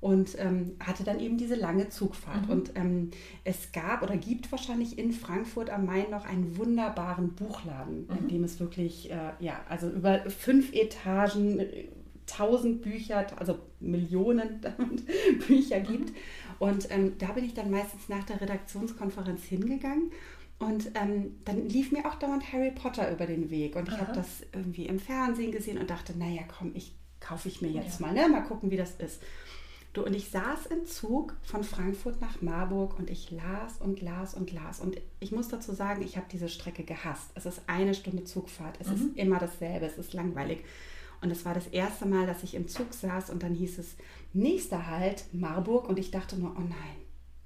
Und 0.00 0.38
ähm, 0.38 0.76
hatte 0.80 1.02
dann 1.02 1.18
eben 1.18 1.38
diese 1.38 1.54
lange 1.54 1.88
Zugfahrt. 1.88 2.48
Und 2.48 2.72
ähm, 2.74 3.10
es 3.44 3.72
gab 3.72 4.02
oder 4.02 4.16
gibt 4.16 4.50
wahrscheinlich 4.50 4.98
in 4.98 5.12
Frankfurt 5.12 5.70
am 5.70 5.86
Main 5.86 6.10
noch 6.10 6.26
einen 6.26 6.58
wunderbaren 6.58 7.34
Buchladen, 7.34 8.06
in 8.18 8.28
dem 8.28 8.44
es 8.44 8.60
wirklich, 8.60 9.10
äh, 9.10 9.32
ja, 9.40 9.60
also 9.68 9.88
über 9.88 10.28
fünf 10.28 10.74
Etagen, 10.74 11.58
äh, 11.58 11.88
tausend 12.26 12.82
Bücher, 12.82 13.26
also 13.38 13.58
Millionen 13.80 14.60
Bücher 15.46 15.80
gibt. 15.80 16.12
Und 16.58 16.90
ähm, 16.90 17.12
da 17.18 17.32
bin 17.32 17.44
ich 17.44 17.54
dann 17.54 17.70
meistens 17.70 18.08
nach 18.08 18.24
der 18.24 18.40
Redaktionskonferenz 18.40 19.44
hingegangen. 19.44 20.10
Und 20.58 20.90
ähm, 20.94 21.36
dann 21.44 21.68
lief 21.68 21.92
mir 21.92 22.06
auch 22.06 22.14
dauernd 22.14 22.52
Harry 22.52 22.70
Potter 22.70 23.10
über 23.12 23.26
den 23.26 23.50
Weg. 23.50 23.76
Und 23.76 23.88
ich 23.88 23.98
habe 23.98 24.12
das 24.12 24.42
irgendwie 24.52 24.86
im 24.86 24.98
Fernsehen 25.00 25.52
gesehen 25.52 25.78
und 25.78 25.90
dachte, 25.90 26.16
naja, 26.16 26.42
komm, 26.58 26.72
ich 26.74 26.94
kaufe 27.20 27.48
ich 27.48 27.60
mir 27.60 27.68
jetzt 27.70 28.00
Ja. 28.00 28.06
mal, 28.06 28.14
ne? 28.14 28.28
mal 28.28 28.42
gucken, 28.42 28.70
wie 28.70 28.76
das 28.76 28.92
ist. 28.96 29.20
Du, 29.94 30.04
und 30.04 30.14
ich 30.14 30.28
saß 30.30 30.66
im 30.66 30.86
Zug 30.86 31.36
von 31.42 31.62
Frankfurt 31.62 32.20
nach 32.20 32.40
Marburg 32.42 32.98
und 32.98 33.10
ich 33.10 33.30
las 33.30 33.78
und 33.80 34.00
las 34.02 34.34
und 34.34 34.52
las. 34.52 34.80
Und 34.80 34.96
ich 35.20 35.30
muss 35.30 35.48
dazu 35.48 35.72
sagen, 35.72 36.02
ich 36.02 36.16
habe 36.16 36.26
diese 36.32 36.48
Strecke 36.48 36.82
gehasst. 36.82 37.30
Es 37.34 37.46
ist 37.46 37.62
eine 37.68 37.94
Stunde 37.94 38.24
Zugfahrt. 38.24 38.76
Es 38.80 38.88
ist 38.88 39.16
immer 39.16 39.38
dasselbe. 39.38 39.86
Es 39.86 39.96
ist 39.98 40.12
langweilig. 40.12 40.60
Und 41.24 41.30
es 41.30 41.44
war 41.44 41.54
das 41.54 41.66
erste 41.68 42.06
Mal, 42.06 42.26
dass 42.26 42.42
ich 42.42 42.54
im 42.54 42.68
Zug 42.68 42.92
saß 42.94 43.30
und 43.30 43.42
dann 43.42 43.54
hieß 43.54 43.78
es, 43.78 43.96
nächster 44.32 44.86
Halt 44.88 45.24
Marburg. 45.32 45.88
Und 45.88 45.98
ich 45.98 46.10
dachte 46.10 46.36
nur, 46.36 46.50
oh 46.56 46.60
nein, 46.60 46.96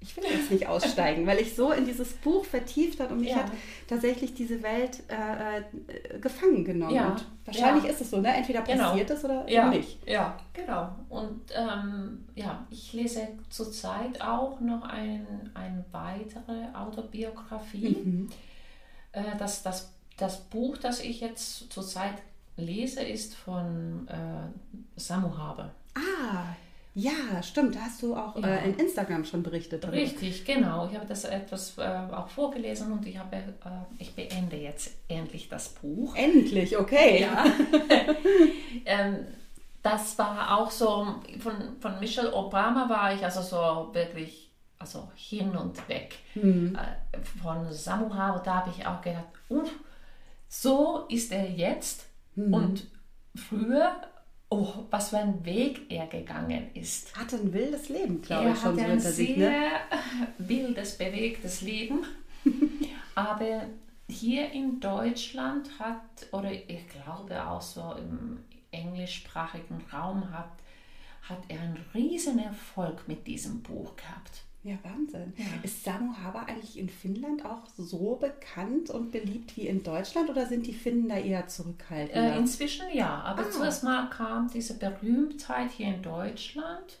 ich 0.01 0.15
will 0.15 0.23
jetzt 0.31 0.49
nicht 0.51 0.67
aussteigen, 0.67 1.25
weil 1.27 1.39
ich 1.39 1.55
so 1.55 1.71
in 1.71 1.85
dieses 1.85 2.13
Buch 2.13 2.45
vertieft 2.45 2.99
hat 3.01 3.11
und 3.11 3.19
mich 3.21 3.29
Ja. 3.31 3.37
hat 3.37 3.51
tatsächlich 3.87 4.33
diese 4.33 4.61
Welt 4.63 5.01
äh, 5.09 5.59
äh, 5.59 6.19
gefangen 6.19 6.63
genommen. 6.63 6.93
Ja. 6.95 7.09
Und 7.11 7.25
wahrscheinlich 7.45 7.83
Ja. 7.85 7.89
ist 7.91 8.01
es 8.01 8.09
so, 8.11 8.21
ne? 8.21 8.33
Entweder 8.35 8.61
Genau. 8.61 8.89
passiert 8.91 9.09
es 9.09 9.25
oder 9.25 9.49
Ja, 9.49 9.69
nicht. 9.69 9.97
ja, 10.07 10.37
genau. 10.53 10.89
Und 11.09 11.41
ähm, 11.53 12.25
ja, 12.35 12.65
ich 12.69 12.93
lese 12.93 13.27
zurzeit 13.49 14.21
auch 14.21 14.59
noch 14.61 14.83
ein, 14.83 15.25
eine 15.53 15.83
weitere 15.91 16.73
Autobiografie. 16.73 17.97
Mhm. 18.03 18.29
Äh, 19.11 19.23
das, 19.37 19.63
das, 19.63 19.91
das 20.17 20.39
Buch, 20.45 20.77
das 20.77 21.01
ich 21.01 21.19
jetzt 21.21 21.71
zurzeit 21.73 22.15
lese, 22.59 23.01
ist 23.03 23.35
von 23.35 24.07
äh, 24.07 24.99
Samu 24.99 25.35
Haber. 25.37 25.71
Ah, 25.95 26.55
ja, 26.95 27.41
stimmt. 27.43 27.75
Da 27.75 27.81
hast 27.81 28.01
du 28.01 28.15
auch 28.15 28.35
Ja. 28.37 28.47
äh, 28.47 28.65
in 28.69 28.75
Instagram 28.79 29.23
schon 29.23 29.43
berichtet. 29.43 29.83
darüber. 29.83 29.97
Richtig, 29.97 30.43
genau. 30.45 30.87
Ich 30.89 30.95
habe 30.95 31.05
das 31.07 31.23
etwas 31.23 31.77
äh, 31.77 31.81
auch 32.11 32.27
vorgelesen 32.29 32.91
und 32.91 33.05
ich, 33.07 33.17
habe, 33.17 33.35
äh, 33.37 33.41
ich 33.99 34.13
beende 34.15 34.57
jetzt 34.57 34.91
endlich 35.07 35.47
das 35.49 35.69
Buch. 35.69 36.15
Endlich, 36.15 36.77
okay. 36.77 37.21
Ja. 37.21 37.45
ähm, 38.85 39.25
das 39.81 40.17
war 40.17 40.57
auch 40.59 40.71
so, 40.71 41.15
von, 41.39 41.53
von 41.79 41.99
Michelle 41.99 42.33
Obama 42.33 42.89
war 42.89 43.13
ich 43.13 43.23
also 43.23 43.41
so 43.41 43.93
wirklich 43.93 44.49
also 44.77 45.11
hin 45.15 45.55
und 45.55 45.87
weg. 45.89 46.15
Mhm. 46.35 46.75
Äh, 46.75 47.17
von 47.41 47.71
Samu 47.71 48.13
Haber, 48.13 48.39
da 48.39 48.55
habe 48.55 48.71
ich 48.75 48.85
auch 48.85 49.01
gedacht, 49.01 49.25
uff, 49.49 49.69
so 50.47 51.05
ist 51.09 51.31
er 51.31 51.49
jetzt 51.49 52.05
Mhm. 52.47 52.53
und 52.53 52.87
früher, 53.35 54.01
oh, 54.49 54.85
was 54.89 55.09
für 55.09 55.17
ein 55.17 55.45
Weg 55.45 55.91
er 55.91 56.07
gegangen 56.07 56.73
ist. 56.73 57.15
Hatte 57.17 57.37
ein 57.37 57.53
wildes 57.53 57.89
Leben, 57.89 58.21
glaube 58.21 58.45
Er 58.45 58.53
ich, 58.53 58.59
schon 58.59 58.75
so 58.75 58.81
ein 58.81 58.89
hinter 58.91 59.11
sehr 59.11 59.13
sich. 59.13 59.37
Ne? 59.37 59.69
wildes, 60.37 60.97
bewegtes 60.97 61.61
Leben. 61.61 62.05
Aber 63.15 63.63
hier 64.07 64.51
in 64.51 64.79
Deutschland 64.79 65.69
hat, 65.79 66.01
oder 66.31 66.51
ich 66.51 66.87
glaube 66.87 67.45
auch 67.45 67.61
so 67.61 67.93
im 67.97 68.39
englischsprachigen 68.71 69.83
Raum 69.91 70.31
hat, 70.31 70.51
hat 71.23 71.39
er 71.47 71.59
einen 71.59 71.85
riesen 71.93 72.39
Erfolg 72.39 73.07
mit 73.07 73.27
diesem 73.27 73.61
Buch 73.61 73.95
gehabt. 73.95 74.43
Ja, 74.63 74.75
Wahnsinn. 74.83 75.31
Ja. 75.37 75.45
Ist 75.63 75.85
Samu 75.85 76.13
Haber 76.21 76.45
eigentlich 76.47 76.77
in 76.77 76.89
Finnland 76.89 77.45
auch 77.45 77.63
so 77.77 78.17
bekannt 78.19 78.89
und 78.89 79.11
beliebt 79.11 79.55
wie 79.55 79.67
in 79.67 79.83
Deutschland 79.83 80.29
oder 80.29 80.45
sind 80.47 80.67
die 80.67 80.73
Finnen 80.73 81.07
da 81.07 81.17
eher 81.17 81.47
zurückhaltender? 81.47 82.35
Äh, 82.35 82.37
inzwischen 82.39 82.85
ja, 82.93 83.21
aber 83.21 83.43
Ah. 83.43 83.51
zuerst 83.51 83.83
mal 83.85 84.09
kam 84.09 84.49
diese 84.51 84.77
Berühmtheit 84.77 85.71
hier 85.71 85.87
in 85.95 86.01
Deutschland 86.01 86.97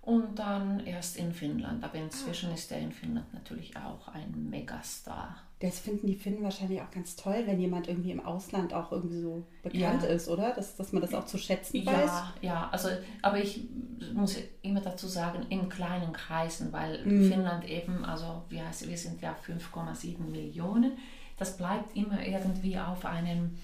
und 0.00 0.38
dann 0.38 0.80
erst 0.86 1.18
in 1.18 1.32
Finnland. 1.32 1.84
Aber 1.84 1.96
inzwischen 1.96 2.52
ist 2.54 2.72
er 2.72 2.78
in 2.78 2.92
Finnland 2.92 3.32
natürlich 3.34 3.76
auch 3.76 4.08
ein 4.08 4.48
Megastar. 4.48 5.36
Das 5.60 5.78
finden 5.78 6.06
die 6.06 6.14
Finnen 6.14 6.42
wahrscheinlich 6.42 6.80
auch 6.82 6.90
ganz 6.90 7.16
toll, 7.16 7.42
wenn 7.46 7.58
jemand 7.58 7.88
irgendwie 7.88 8.10
im 8.10 8.24
Ausland 8.24 8.72
auch 8.74 8.92
irgendwie 8.92 9.20
so 9.20 9.42
bekannt 9.62 10.02
Ja. 10.02 10.08
ist, 10.08 10.28
oder? 10.28 10.52
Dass, 10.52 10.76
dass 10.76 10.92
man 10.92 11.00
das 11.02 11.14
auch 11.14 11.24
zu 11.26 11.38
schätzen 11.38 11.84
weiß. 11.84 11.94
Ja, 12.10 12.34
ja, 12.42 12.68
also, 12.72 12.88
aber 13.22 13.38
ich 13.38 13.66
muss 14.16 14.36
immer 14.62 14.80
dazu 14.80 15.06
sagen, 15.06 15.46
in 15.50 15.68
kleinen 15.68 16.12
Kreisen, 16.12 16.72
weil 16.72 17.04
Mhm. 17.04 17.30
Finnland 17.30 17.68
eben, 17.68 18.04
also 18.04 18.42
wir, 18.48 18.62
wir 18.84 18.96
sind 18.98 19.20
ja 19.22 19.36
5,7 19.46 20.18
Millionen, 20.30 20.92
das 21.38 21.56
bleibt 21.56 21.94
immer 21.96 22.24
irgendwie 22.26 22.78
auf 22.78 23.04
einem 23.04 23.56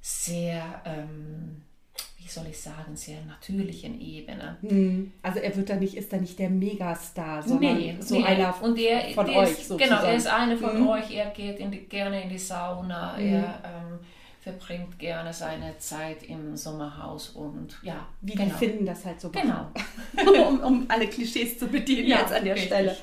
sehr, 0.00 0.62
ähm, 0.84 1.62
wie 2.18 2.28
soll 2.28 2.46
ich 2.48 2.60
sagen, 2.60 2.96
sehr 2.96 3.18
natürlichen 3.24 4.00
Ebene. 4.00 4.56
Hm. 4.62 5.12
Also 5.22 5.38
er 5.40 5.54
wird 5.56 5.68
da 5.70 5.76
nicht, 5.76 5.94
ist 5.94 6.12
da 6.12 6.16
nicht 6.16 6.38
der 6.38 6.50
Megastar, 6.50 7.42
sondern 7.42 7.76
Nee, 7.76 7.96
so 8.00 8.16
nee. 8.18 8.24
einer 8.24 8.54
und 8.62 8.78
er, 8.78 9.10
von 9.14 9.26
der 9.26 9.36
euch 9.36 9.50
ist, 9.50 9.68
sozusagen. 9.68 9.90
Genau, 10.00 10.10
er 10.10 10.16
ist 10.16 10.26
einer 10.26 10.56
von 10.56 10.80
Mhm. 10.80 10.88
euch. 10.88 11.10
Er 11.14 11.30
geht 11.30 11.58
in 11.58 11.70
die, 11.70 11.80
gerne 11.80 12.22
in 12.22 12.28
die 12.28 12.38
Sauna. 12.38 13.18
Er 13.18 13.62
ähm, 13.64 13.98
verbringt 14.46 15.00
gerne 15.00 15.32
seine 15.32 15.76
Zeit 15.78 16.22
im 16.22 16.56
Sommerhaus 16.56 17.30
und 17.30 17.78
ja, 17.82 18.06
wie 18.20 18.34
genau. 18.34 18.44
die 18.44 18.50
Finnen 18.52 18.86
das 18.86 19.04
halt 19.04 19.20
so. 19.20 19.30
Genau. 19.30 19.72
um, 20.48 20.60
um 20.60 20.86
alle 20.86 21.08
Klischees 21.08 21.58
zu 21.58 21.66
bedienen 21.66 22.06
Ja, 22.06 22.20
jetzt 22.20 22.32
an 22.32 22.44
der 22.44 22.54
richtig. 22.54 22.68
Stelle. 22.68 22.96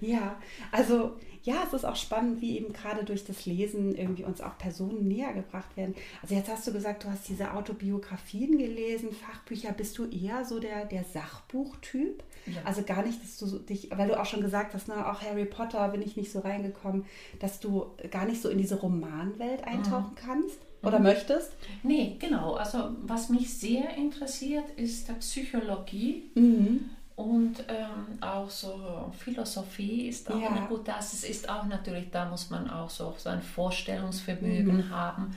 Ja, 0.00 0.34
also 0.72 1.16
ja, 1.44 1.62
es 1.64 1.72
ist 1.72 1.84
auch 1.84 1.94
spannend, 1.94 2.40
wie 2.40 2.56
eben 2.56 2.72
gerade 2.72 3.04
durch 3.04 3.24
das 3.24 3.46
Lesen 3.46 3.94
irgendwie 3.94 4.24
uns 4.24 4.40
auch 4.40 4.58
Personen 4.58 5.06
näher 5.06 5.32
gebracht 5.32 5.76
werden. 5.76 5.94
Also 6.20 6.34
jetzt 6.34 6.50
hast 6.50 6.66
du 6.66 6.72
gesagt, 6.72 7.04
du 7.04 7.08
hast 7.10 7.28
diese 7.28 7.54
Autobiografien 7.54 8.58
gelesen, 8.58 9.12
Fachbücher. 9.12 9.70
Bist 9.70 9.96
du 9.98 10.10
eher 10.10 10.44
so 10.44 10.58
der, 10.58 10.84
der 10.84 11.04
Sachbuchtyp? 11.04 12.24
Ja. 12.46 12.62
Also 12.64 12.82
gar 12.82 13.04
nicht, 13.04 13.22
dass 13.22 13.38
du 13.38 13.60
dich, 13.60 13.88
weil 13.96 14.08
du 14.08 14.20
auch 14.20 14.26
schon 14.26 14.40
gesagt 14.40 14.74
hast, 14.74 14.88
ne, 14.88 15.08
auch 15.08 15.22
Harry 15.22 15.44
Potter 15.44 15.88
bin 15.90 16.02
ich 16.02 16.16
nicht 16.16 16.32
so 16.32 16.40
reingekommen, 16.40 17.04
dass 17.38 17.60
du 17.60 17.86
gar 18.10 18.24
nicht 18.24 18.42
so 18.42 18.48
in 18.48 18.58
diese 18.58 18.80
Romanwelt 18.80 19.62
eintauchen 19.62 20.16
kannst 20.16 20.58
oder 20.88 20.98
möchtest. 20.98 21.52
Nee, 21.82 22.16
genau. 22.18 22.54
Also 22.54 22.90
was 23.02 23.28
mich 23.28 23.52
sehr 23.58 23.94
interessiert, 23.96 24.64
ist 24.76 25.08
der 25.08 25.14
Psychologie 25.14 26.24
Mhm. 26.34 26.90
und 27.16 27.64
ähm, 27.68 28.20
auch 28.22 28.50
so 28.50 29.12
Philosophie 29.18 30.08
ist 30.08 30.30
auch 30.30 30.40
Ja. 30.40 30.48
immer 30.48 30.66
gut. 30.68 30.86
Das 30.88 31.24
ist 31.24 31.48
auch 31.48 31.64
natürlich, 31.66 32.10
da 32.10 32.28
muss 32.28 32.50
man 32.50 32.68
auch 32.70 32.90
so 32.90 33.14
sein 33.18 33.40
Vorstellungsvermögen 33.42 34.76
Mhm. 34.78 34.90
haben. 34.90 35.34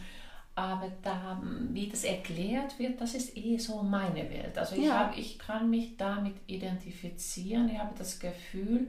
Aber 0.54 0.92
da, 1.02 1.42
wie 1.72 1.88
das 1.88 2.04
erklärt 2.04 2.78
wird, 2.78 3.00
das 3.00 3.16
ist 3.16 3.38
eh 3.38 3.58
so 3.58 3.82
meine 3.82 4.30
Welt. 4.30 4.58
Also 4.58 4.76
ich, 4.76 4.84
Ja. 4.86 5.00
hab, 5.00 5.18
ich 5.18 5.40
kann 5.40 5.70
mich 5.70 5.96
damit 5.98 6.36
identifizieren. 6.46 7.70
Ich 7.70 7.80
habe 7.80 7.94
das 7.98 8.20
Gefühl, 8.20 8.88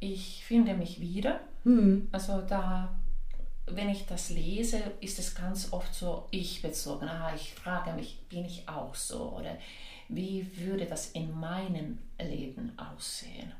ich 0.00 0.42
finde 0.44 0.74
mich 0.74 1.00
wieder. 1.00 1.40
Mhm. 1.64 2.08
Also 2.10 2.42
da, 2.46 2.88
wenn 3.74 3.88
ich 3.88 4.06
das 4.06 4.30
lese, 4.30 4.80
ist 5.00 5.18
es 5.18 5.34
ganz 5.34 5.72
oft 5.72 5.94
so 5.94 6.26
ich-bezogen. 6.30 7.08
Ah, 7.08 7.32
ich 7.34 7.52
frage 7.54 7.92
mich, 7.92 8.20
bin 8.28 8.44
ich 8.44 8.68
auch 8.68 8.94
so? 8.94 9.36
Oder 9.38 9.56
wie 10.08 10.46
würde 10.56 10.86
das 10.86 11.10
in 11.12 11.38
meinem 11.38 11.98
Leben 12.20 12.72
aussehen? 12.78 13.52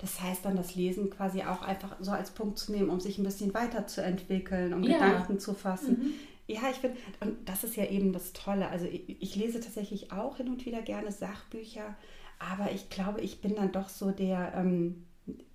Das 0.00 0.20
heißt 0.20 0.44
dann, 0.44 0.56
das 0.56 0.74
Lesen 0.74 1.10
quasi 1.10 1.42
auch 1.42 1.62
einfach 1.62 1.96
so 2.00 2.12
als 2.12 2.30
Punkt 2.30 2.58
zu 2.58 2.72
nehmen, 2.72 2.88
um 2.90 3.00
sich 3.00 3.18
ein 3.18 3.24
bisschen 3.24 3.52
weiterzuentwickeln, 3.54 4.72
um 4.72 4.82
Ja. 4.82 4.92
Gedanken 4.98 5.38
zu 5.38 5.54
fassen. 5.54 6.14
Ja, 6.46 6.60
ich 6.70 6.76
finde, 6.76 6.96
und 7.20 7.48
das 7.48 7.64
ist 7.64 7.76
ja 7.76 7.86
eben 7.86 8.12
das 8.12 8.32
Tolle. 8.32 8.68
Also 8.68 8.86
ich, 8.86 9.20
ich 9.22 9.34
lese 9.36 9.60
tatsächlich 9.60 10.12
auch 10.12 10.36
hin 10.36 10.48
und 10.48 10.64
wieder 10.66 10.82
gerne 10.82 11.10
Sachbücher, 11.10 11.96
aber 12.38 12.70
ich 12.72 12.90
glaube, 12.90 13.20
ich 13.22 13.40
bin 13.40 13.54
dann 13.54 13.72
doch 13.72 13.88
so 13.88 14.10
der, 14.10 14.52
ähm, 14.56 15.06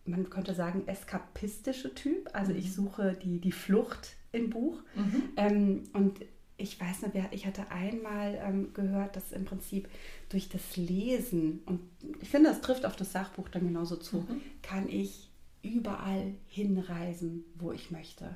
man 0.09 0.29
könnte 0.29 0.53
sagen, 0.53 0.83
eskapistische 0.87 1.93
Typ. 1.95 2.29
Also 2.33 2.51
ich 2.53 2.73
suche 2.73 3.17
die, 3.23 3.39
die 3.39 3.51
Flucht 3.51 4.15
im 4.31 4.49
Buch. 4.49 4.79
Ähm, 5.37 5.83
und 5.93 6.19
ich 6.57 6.79
weiß 6.79 7.03
nicht, 7.03 7.13
wer- 7.13 7.31
ich 7.31 7.45
hatte 7.45 7.71
einmal 7.71 8.37
ähm, 8.43 8.73
gehört, 8.73 9.15
dass 9.15 9.31
im 9.31 9.45
Prinzip 9.45 9.87
durch 10.29 10.49
das 10.49 10.75
Lesen, 10.77 11.61
und 11.65 11.79
ich 12.21 12.29
finde, 12.29 12.49
das 12.49 12.61
trifft 12.61 12.85
auf 12.85 12.95
das 12.95 13.11
Sachbuch 13.11 13.47
dann 13.49 13.65
genauso 13.67 13.95
zu, 13.95 14.25
kann 14.61 14.89
ich 14.89 15.29
überall 15.61 16.33
hinreisen, 16.47 17.43
wo 17.55 17.71
ich 17.71 17.91
möchte. 17.91 18.35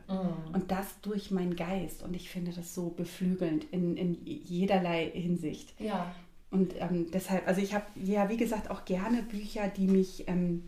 Und 0.54 0.72
das 0.72 1.00
durch 1.02 1.32
meinen 1.32 1.56
Geist. 1.56 2.04
Und 2.04 2.16
ich 2.16 2.30
finde 2.30 2.52
das 2.52 2.74
so 2.74 2.90
beflügelnd 2.90 3.66
in, 3.72 3.96
in 3.98 4.18
jederlei 4.26 5.10
Hinsicht. 5.14 5.74
Ja, 5.80 6.14
Und 6.52 6.76
ähm, 6.80 7.08
deshalb, 7.12 7.48
also 7.48 7.62
ich 7.62 7.74
habe 7.74 7.86
ja, 7.96 8.30
wie 8.30 8.38
gesagt, 8.38 8.70
auch 8.70 8.84
gerne 8.86 9.24
Bücher, 9.24 9.68
die 9.70 9.88
mich, 9.88 10.28
ähm, 10.28 10.64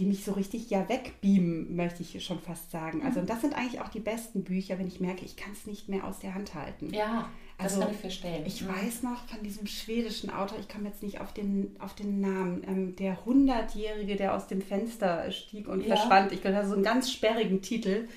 die 0.00 0.06
mich 0.06 0.24
so 0.24 0.32
richtig 0.32 0.70
ja 0.70 0.88
wegbeamen, 0.88 1.76
möchte 1.76 2.02
ich 2.02 2.24
schon 2.24 2.40
fast 2.40 2.70
sagen. 2.70 3.02
Also 3.04 3.20
und 3.20 3.30
das 3.30 3.42
sind 3.42 3.54
eigentlich 3.54 3.80
auch 3.80 3.88
die 3.88 4.00
besten 4.00 4.42
Bücher, 4.42 4.78
wenn 4.78 4.88
ich 4.88 4.98
merke, 5.00 5.24
ich 5.24 5.36
kann 5.36 5.52
es 5.52 5.66
nicht 5.66 5.88
mehr 5.88 6.04
aus 6.04 6.18
der 6.18 6.34
Hand 6.34 6.54
halten. 6.54 6.92
ja, 6.92 7.28
das 7.58 7.74
Also, 7.74 7.80
kann 7.84 7.90
ich 7.92 7.98
verstehen. 7.98 8.42
Ich 8.46 8.62
Mhm. 8.62 8.68
weiß 8.68 9.02
noch 9.02 9.26
von 9.28 9.42
diesem 9.42 9.66
schwedischen 9.66 10.30
Autor, 10.30 10.58
ich 10.58 10.68
komme 10.68 10.88
jetzt 10.88 11.02
nicht 11.02 11.20
auf 11.20 11.34
den, 11.34 11.76
auf 11.78 11.94
den 11.94 12.20
Namen, 12.20 12.64
ähm, 12.66 12.96
der 12.96 13.24
Hundertjährige, 13.26 14.16
der 14.16 14.34
aus 14.34 14.46
dem 14.46 14.62
Fenster 14.62 15.30
stieg 15.30 15.68
und 15.68 15.82
Ja. 15.82 15.94
verschwand. 15.96 16.32
Ich 16.32 16.40
glaube, 16.40 16.56
das 16.56 16.64
ist 16.64 16.70
so 16.70 16.76
einen 16.76 16.84
ganz 16.84 17.12
sperrigen 17.12 17.60
Titel. 17.60 18.08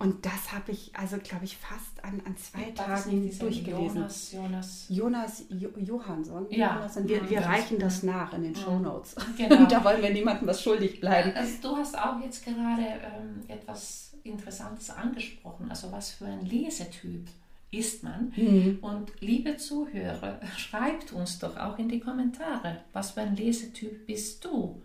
Und 0.00 0.24
das 0.24 0.50
habe 0.50 0.72
ich, 0.72 0.96
also 0.96 1.18
glaube 1.18 1.44
ich, 1.44 1.58
fast 1.58 2.02
an, 2.02 2.22
an 2.24 2.34
zwei 2.38 2.72
das 2.74 3.04
Tagen 3.04 3.38
durchgelesen. 3.38 3.96
Jonas, 3.96 4.32
Jonas. 4.32 4.86
Jonas 4.88 5.44
jo 5.50 5.68
Johansson. 5.76 6.46
Ja. 6.48 6.76
Jonas, 6.76 7.06
wir, 7.06 7.22
Mhm, 7.22 7.28
wir 7.28 7.40
reichen 7.40 7.78
das 7.78 8.02
nach 8.02 8.32
in 8.32 8.44
den 8.44 8.56
Shownotes. 8.56 9.14
Genau. 9.36 9.66
da 9.68 9.84
wollen 9.84 10.02
wir 10.02 10.10
niemandem 10.10 10.48
was 10.48 10.62
schuldig 10.62 11.00
bleiben. 11.00 11.32
Also 11.34 11.52
du 11.60 11.76
hast 11.76 11.98
auch 11.98 12.18
jetzt 12.24 12.42
gerade 12.46 12.80
ähm, 12.82 13.42
etwas 13.46 14.14
Interessantes 14.24 14.88
angesprochen. 14.88 15.66
Also 15.68 15.92
was 15.92 16.12
für 16.12 16.24
ein 16.24 16.46
Lesetyp 16.46 17.28
ist 17.70 18.02
man? 18.02 18.32
Mhm. 18.36 18.78
Und 18.80 19.12
liebe 19.20 19.58
Zuhörer, 19.58 20.40
schreibt 20.56 21.12
uns 21.12 21.38
doch 21.40 21.58
auch 21.58 21.78
in 21.78 21.90
die 21.90 22.00
Kommentare, 22.00 22.78
was 22.94 23.10
für 23.10 23.20
ein 23.20 23.36
Lesetyp 23.36 24.06
bist 24.06 24.42
du? 24.46 24.80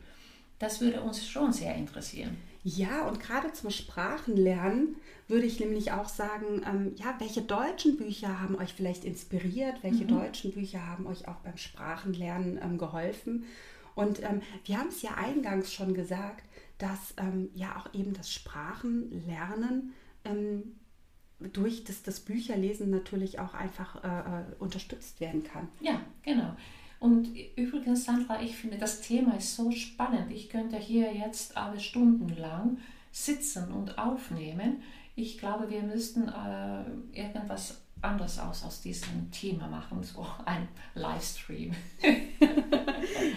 Das 0.59 0.81
würde 0.81 0.99
uns 0.99 1.25
schon 1.25 1.53
sehr 1.53 1.73
interessieren. 1.73 2.35
Ja, 2.67 3.07
und 3.07 3.19
gerade 3.19 3.53
zum 3.53 3.69
Sprachenlernen 3.69 4.95
würde 5.27 5.45
ich 5.45 5.59
nämlich 5.59 5.91
auch 5.91 6.09
sagen, 6.09 6.63
ähm, 6.65 6.93
ja, 6.95 7.13
welche 7.19 7.43
deutschen 7.43 7.95
Bücher 7.95 8.41
haben 8.41 8.55
euch 8.55 8.73
vielleicht 8.73 9.05
inspiriert? 9.05 9.83
Welche 9.83 10.05
deutschen 10.05 10.51
Bücher 10.51 10.87
haben 10.87 11.05
euch 11.05 11.27
auch 11.27 11.35
beim 11.35 11.57
Sprachenlernen 11.57 12.59
ähm, 12.59 12.79
geholfen? 12.79 13.45
Und 13.93 14.23
ähm, 14.23 14.41
wir 14.65 14.79
haben 14.79 14.87
es 14.87 15.03
ja 15.03 15.11
eingangs 15.11 15.71
schon 15.71 15.93
gesagt, 15.93 16.43
dass 16.79 17.13
ähm, 17.17 17.49
ja 17.53 17.77
auch 17.77 17.93
eben 17.93 18.13
das 18.13 18.33
Sprachenlernen 18.33 19.93
ähm, 20.23 20.75
durch 21.53 21.83
das, 21.83 22.01
das 22.01 22.19
Bücherlesen 22.19 22.89
natürlich 22.89 23.37
auch 23.37 23.53
einfach 23.53 24.03
äh, 24.03 24.07
äh, 24.07 24.43
unterstützt 24.57 25.19
werden 25.19 25.43
kann. 25.43 25.67
Ja, 25.81 26.01
genau. 26.23 26.55
Und 26.99 27.35
übrigens, 27.55 28.05
Sandra, 28.05 28.41
ich 28.41 28.55
finde, 28.55 28.77
das 28.77 29.01
Thema 29.01 29.35
ist 29.35 29.55
so 29.55 29.71
spannend. 29.71 30.31
Ich 30.31 30.49
könnte 30.49 30.77
hier 30.77 31.13
jetzt 31.13 31.57
alle 31.57 31.79
Stunden 31.79 32.29
lang 32.29 32.77
sitzen 33.11 33.71
und 33.71 33.97
aufnehmen. 33.97 34.81
Ich 35.15 35.37
glaube, 35.37 35.69
wir 35.69 35.83
müssten 35.83 36.27
äh, 36.27 36.83
irgendwas 37.13 37.81
anderes 38.01 38.39
aus, 38.39 38.63
aus 38.63 38.81
diesem 38.81 39.31
Thema 39.31 39.67
machen, 39.67 40.03
so 40.03 40.25
ein 40.45 40.67
Livestream. 40.93 41.73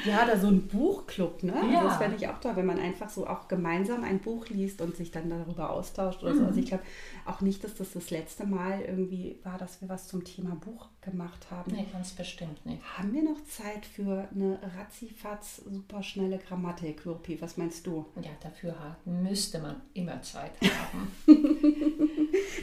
Ja, 0.08 0.24
oder 0.24 0.38
so 0.38 0.48
ein 0.48 0.66
Buchclub, 0.66 1.42
ne? 1.42 1.54
Ja. 1.54 1.78
Also 1.78 1.88
das 1.88 1.96
fände 1.98 2.16
ich 2.16 2.28
auch 2.28 2.40
toll, 2.40 2.52
wenn 2.56 2.66
man 2.66 2.78
einfach 2.78 3.08
so 3.08 3.26
auch 3.26 3.48
gemeinsam 3.48 4.04
ein 4.04 4.18
Buch 4.20 4.48
liest 4.48 4.80
und 4.80 4.96
sich 4.96 5.10
dann 5.10 5.30
darüber 5.30 5.70
austauscht 5.70 6.22
oder 6.22 6.34
so. 6.34 6.44
Also 6.44 6.60
ich 6.60 6.66
glaube 6.66 6.84
auch 7.26 7.40
nicht, 7.40 7.62
dass 7.64 7.74
das 7.74 7.92
das 7.92 8.10
letzte 8.10 8.46
Mal 8.46 8.80
irgendwie 8.80 9.38
war, 9.44 9.58
dass 9.58 9.80
wir 9.80 9.88
was 9.88 10.08
zum 10.08 10.24
Thema 10.24 10.54
Buch 10.54 10.88
gemacht 11.02 11.50
haben. 11.50 11.72
Nee, 11.72 11.86
ganz 11.92 12.10
bestimmt 12.10 12.64
nicht. 12.66 12.82
Haben 12.96 13.12
wir 13.12 13.22
noch 13.22 13.42
Zeit 13.44 13.86
für 13.86 14.28
eine 14.34 14.58
ratzifatz 14.76 15.62
superschnelle 15.68 16.38
Grammatik, 16.38 17.06
Wirpi? 17.06 17.40
Was 17.40 17.56
meinst 17.56 17.86
du? 17.86 18.06
Ja, 18.16 18.30
dafür 18.42 18.74
müsste 19.04 19.58
man 19.60 19.80
immer 19.94 20.20
Zeit 20.22 20.52
haben. 20.62 21.12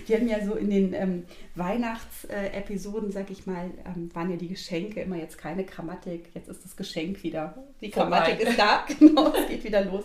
Wir 0.06 0.18
haben 0.18 0.28
ja 0.28 0.46
so 0.46 0.56
in 0.56 0.70
den 0.70 0.94
ähm, 0.94 1.24
Weihnachtsepisoden, 1.56 3.12
sag 3.12 3.32
ich 3.32 3.46
mal, 3.46 3.72
ähm, 3.86 4.14
waren 4.14 4.30
ja 4.30 4.38
die 4.38 4.50
Geschenke 4.50 5.02
immer 5.02 5.18
jetzt 5.18 5.38
keine 5.38 5.64
Grammatik. 5.64 6.30
Jetzt 6.34 6.50
ist 6.50 6.64
das 6.64 6.76
Geschenk 6.76 7.24
wieder. 7.24 7.35
Die 7.82 7.92
Vorbei. 7.92 8.10
Grammatik 8.20 8.40
ist 8.48 8.58
da, 8.60 8.86
genau, 9.00 9.34
es 9.34 9.48
geht 9.48 9.64
wieder 9.64 9.84
los. 9.86 10.04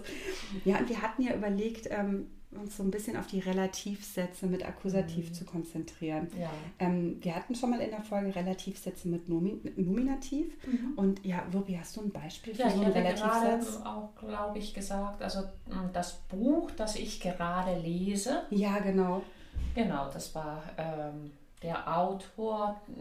Ja, 0.64 0.78
und 0.78 0.88
wir 0.88 1.00
hatten 1.00 1.22
ja 1.22 1.34
überlegt, 1.34 1.88
ähm, 1.90 2.26
uns 2.52 2.76
so 2.76 2.82
ein 2.82 2.90
bisschen 2.90 3.16
auf 3.16 3.28
die 3.28 3.38
Relativsätze 3.38 4.48
mit 4.48 4.66
Akkusativ 4.66 5.32
zu 5.32 5.44
konzentrieren. 5.44 6.26
Ja. 6.36 6.50
Ähm, 6.80 7.18
wir 7.20 7.36
hatten 7.36 7.54
schon 7.54 7.70
mal 7.70 7.78
in 7.80 7.90
der 7.90 8.02
Folge 8.02 8.34
Relativsätze 8.34 9.06
mit 9.06 9.28
Nomi 9.28 9.60
Nominativ. 9.76 10.52
Und 10.96 11.24
ja, 11.24 11.44
Wirpi, 11.52 11.76
hast 11.80 11.96
du 11.96 12.00
ein 12.00 12.10
Beispiel 12.10 12.52
für 12.54 12.62
Ja, 12.62 12.70
so 12.70 12.80
ich 12.80 12.86
einen 12.86 12.94
hatte 13.06 13.14
gerade 13.14 13.46
Relativsatz? 13.46 13.86
auch, 13.86 14.08
glaube 14.16 14.58
ich, 14.58 14.74
gesagt, 14.74 15.22
also 15.22 15.42
mh, 15.68 15.90
das 15.92 16.14
Buch, 16.28 16.72
das 16.72 16.96
ich 16.96 17.20
gerade 17.20 17.78
lese, 17.78 18.42
Ja, 18.50 18.80
genau. 18.80 19.22
genau, 19.76 20.10
das 20.12 20.34
war 20.34 20.60
ähm, 20.76 21.30
der 21.62 21.96
Autor, 21.96 22.80
mh, 22.88 22.96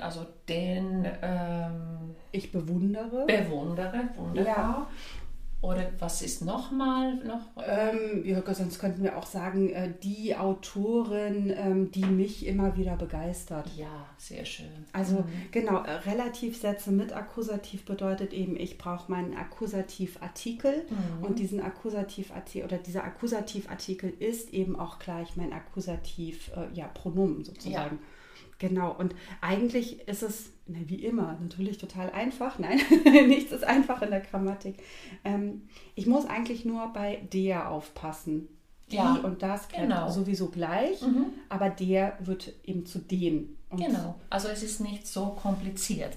also 0.00 0.26
den 0.48 1.06
ähm, 1.22 2.14
Ich 2.32 2.52
bewundere. 2.52 3.26
bewundere, 3.26 4.08
wunderbar. 4.16 4.88
Oder 5.60 5.90
was 5.98 6.22
ist 6.22 6.44
nochmal 6.44 7.16
noch? 7.16 7.40
Ähm, 7.66 8.24
ja, 8.24 8.40
sonst 8.54 8.78
könnten 8.78 9.02
wir 9.02 9.18
auch 9.18 9.26
sagen, 9.26 9.70
äh, 9.70 9.92
die 10.04 10.36
Autorin, 10.36 11.52
ähm, 11.56 11.90
die 11.90 12.04
mich 12.04 12.46
immer 12.46 12.76
wieder 12.76 12.94
begeistert. 12.94 13.68
Ja, 13.76 14.06
sehr 14.18 14.44
schön. 14.44 14.86
Also 14.92 15.16
mhm. 15.16 15.24
genau, 15.50 15.82
äh, 15.82 15.90
Relativsätze 16.08 16.92
mit 16.92 17.12
Akkusativ 17.12 17.84
bedeutet 17.84 18.32
eben, 18.32 18.54
ich 18.56 18.78
brauche 18.78 19.10
meinen 19.10 19.36
Akkusativartikel 19.36 20.86
mhm. 20.88 21.24
und 21.24 21.40
diesen 21.40 21.60
Akkusativartikel 21.60 22.64
oder 22.64 22.78
dieser 22.78 23.02
Akkusativartikel 23.02 24.10
ist 24.10 24.54
eben 24.54 24.78
auch 24.78 25.00
gleich 25.00 25.36
mein 25.36 25.52
Akkusativ, 25.52 26.52
äh, 26.56 26.72
ja, 26.72 26.86
Pronomen 26.86 27.42
sozusagen. 27.42 27.96
Ja. 27.96 28.17
Genau, 28.58 28.92
und 28.92 29.14
eigentlich 29.40 30.00
ist 30.08 30.22
es, 30.22 30.50
na, 30.66 30.78
wie 30.86 31.04
immer, 31.04 31.38
natürlich 31.40 31.78
total 31.78 32.10
einfach. 32.10 32.58
Nein, 32.58 32.80
nichts 33.28 33.52
ist 33.52 33.64
einfach 33.64 34.02
in 34.02 34.10
der 34.10 34.20
Grammatik. 34.20 34.76
Ähm, 35.24 35.62
ich 35.94 36.06
muss 36.06 36.26
eigentlich 36.26 36.64
nur 36.64 36.88
bei 36.92 37.20
der 37.32 37.70
aufpassen. 37.70 38.48
Die 38.90 38.96
ja, 38.96 39.16
und 39.16 39.42
das 39.42 39.68
genau. 39.68 40.08
sowieso 40.10 40.48
gleich, 40.48 41.02
mhm. 41.02 41.26
aber 41.50 41.68
der 41.68 42.16
wird 42.20 42.54
eben 42.64 42.86
zu 42.86 42.98
den. 42.98 43.56
Und 43.68 43.84
genau, 43.84 44.14
also 44.30 44.48
es 44.48 44.62
ist 44.62 44.80
nicht 44.80 45.06
so 45.06 45.26
kompliziert. 45.26 46.16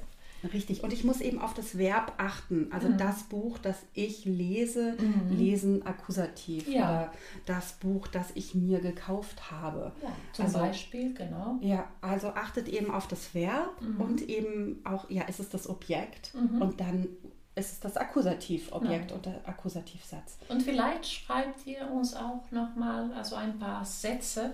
Richtig. 0.53 0.83
Und 0.83 0.93
ich 0.93 1.03
muss 1.03 1.21
eben 1.21 1.39
auf 1.39 1.53
das 1.53 1.77
Verb 1.77 2.13
achten. 2.17 2.67
Also 2.71 2.89
mhm. 2.89 2.97
das 2.97 3.23
Buch, 3.23 3.57
das 3.59 3.77
ich 3.93 4.25
lese, 4.25 4.95
mhm. 4.99 5.37
lesen 5.37 5.85
Akkusativ. 5.85 6.67
Ja. 6.67 6.83
Oder 6.83 7.13
das 7.45 7.73
Buch, 7.73 8.07
das 8.07 8.27
ich 8.35 8.55
mir 8.55 8.79
gekauft 8.79 9.51
habe. 9.51 9.91
Ja, 10.01 10.11
zum 10.33 10.45
also, 10.45 10.59
Beispiel, 10.59 11.13
genau. 11.13 11.59
Ja, 11.61 11.87
also 12.01 12.29
achtet 12.29 12.67
eben 12.67 12.91
auf 12.91 13.07
das 13.07 13.33
Verb 13.35 13.81
mhm. 13.81 14.01
und 14.01 14.29
eben 14.29 14.81
auch, 14.83 15.09
ja, 15.09 15.23
ist 15.23 15.39
es 15.39 15.49
das 15.49 15.69
Objekt 15.69 16.33
mhm. 16.33 16.61
und 16.61 16.79
dann 16.79 17.07
ist 17.53 17.73
es 17.73 17.79
das 17.81 17.97
Akkusativobjekt 17.97 19.11
ja. 19.11 19.15
und 19.15 19.25
der 19.25 19.47
Akkusativsatz. 19.47 20.37
Und 20.47 20.63
vielleicht 20.63 21.05
schreibt 21.05 21.67
ihr 21.67 21.89
uns 21.91 22.15
auch 22.15 22.49
nochmal 22.51 23.11
also 23.13 23.35
ein 23.35 23.59
paar 23.59 23.83
Sätze 23.83 24.53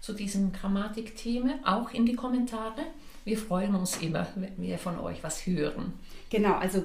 zu 0.00 0.12
diesem 0.12 0.52
Grammatikthema 0.52 1.54
auch 1.64 1.90
in 1.92 2.06
die 2.06 2.14
Kommentare. 2.14 2.82
Wir 3.24 3.38
freuen 3.38 3.74
uns 3.74 3.98
immer, 3.98 4.26
wenn 4.34 4.60
wir 4.60 4.78
von 4.78 4.98
euch 4.98 5.22
was 5.22 5.46
hören. 5.46 5.92
Genau, 6.28 6.54
also 6.54 6.82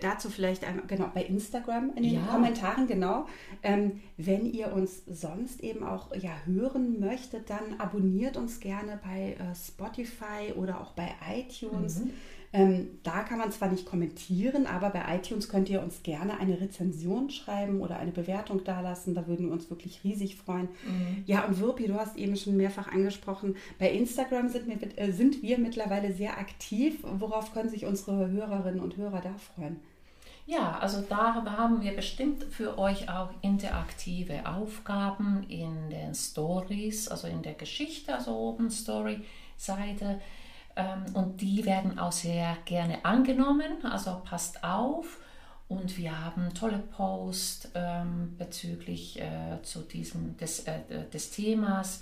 dazu 0.00 0.30
vielleicht 0.30 0.64
einmal, 0.64 0.86
genau, 0.86 1.10
bei 1.14 1.22
Instagram 1.22 1.92
in 1.94 2.02
den 2.02 2.14
ja. 2.14 2.22
Kommentaren, 2.22 2.86
genau. 2.86 3.26
Ähm, 3.62 4.00
wenn 4.16 4.46
ihr 4.46 4.72
uns 4.72 5.02
sonst 5.06 5.60
eben 5.60 5.84
auch 5.84 6.14
ja, 6.16 6.32
hören 6.46 6.98
möchtet, 6.98 7.50
dann 7.50 7.78
abonniert 7.78 8.36
uns 8.36 8.60
gerne 8.60 8.98
bei 9.04 9.36
äh, 9.38 9.54
Spotify 9.54 10.52
oder 10.56 10.80
auch 10.80 10.92
bei 10.92 11.10
iTunes. 11.32 12.00
Mhm. 12.00 12.10
Ähm, 12.52 12.98
da 13.02 13.22
kann 13.22 13.38
man 13.38 13.52
zwar 13.52 13.68
nicht 13.68 13.84
kommentieren, 13.84 14.66
aber 14.66 14.90
bei 14.90 15.02
iTunes 15.16 15.48
könnt 15.48 15.68
ihr 15.68 15.82
uns 15.82 16.02
gerne 16.02 16.38
eine 16.38 16.60
Rezension 16.60 17.28
schreiben 17.30 17.80
oder 17.80 17.98
eine 17.98 18.12
Bewertung 18.12 18.64
dalassen. 18.64 19.14
Da 19.14 19.26
würden 19.26 19.46
wir 19.46 19.52
uns 19.52 19.68
wirklich 19.68 20.02
riesig 20.02 20.36
freuen. 20.36 20.68
Mhm. 20.86 21.24
Ja, 21.26 21.44
und 21.44 21.60
Wirpi, 21.60 21.86
du 21.86 21.94
hast 21.94 22.16
eben 22.16 22.36
schon 22.36 22.56
mehrfach 22.56 22.90
angesprochen, 22.90 23.56
bei 23.78 23.90
Instagram 23.90 24.48
sind 24.48 24.66
wir, 24.66 24.78
äh, 24.98 25.12
sind 25.12 25.42
wir 25.42 25.58
mittlerweile 25.58 26.12
sehr 26.12 26.38
aktiv. 26.38 26.98
Worauf 27.02 27.52
können 27.52 27.68
sich 27.68 27.84
unsere 27.84 28.30
Hörerinnen 28.30 28.80
und 28.80 28.96
Hörer 28.96 29.20
da 29.20 29.34
freuen? 29.54 29.76
Ja, 30.46 30.78
also 30.78 31.02
da 31.02 31.44
haben 31.44 31.82
wir 31.82 31.94
bestimmt 31.94 32.44
für 32.44 32.78
euch 32.78 33.10
auch 33.10 33.28
interaktive 33.42 34.46
Aufgaben 34.46 35.44
in 35.50 35.90
den 35.90 36.14
Stories, 36.14 37.08
also 37.08 37.26
in 37.28 37.42
der 37.42 37.52
Geschichte, 37.52 38.14
also 38.14 38.34
oben 38.34 38.70
Story-Seite. 38.70 40.04
Ähm, 40.04 40.20
und 41.14 41.40
die 41.40 41.64
werden 41.64 41.98
auch 41.98 42.12
sehr 42.12 42.56
gerne 42.64 43.04
angenommen, 43.04 43.84
also 43.84 44.20
passt 44.24 44.62
auf. 44.62 45.18
Und 45.68 45.98
wir 45.98 46.24
haben 46.24 46.54
tolle 46.54 46.78
Posts 46.78 47.72
ähm, 47.74 48.36
bezüglich 48.38 49.20
äh, 49.20 49.60
zu 49.62 49.80
diesem, 49.80 50.38
des, 50.38 50.60
äh, 50.60 50.80
des 51.12 51.30
Themas. 51.30 52.00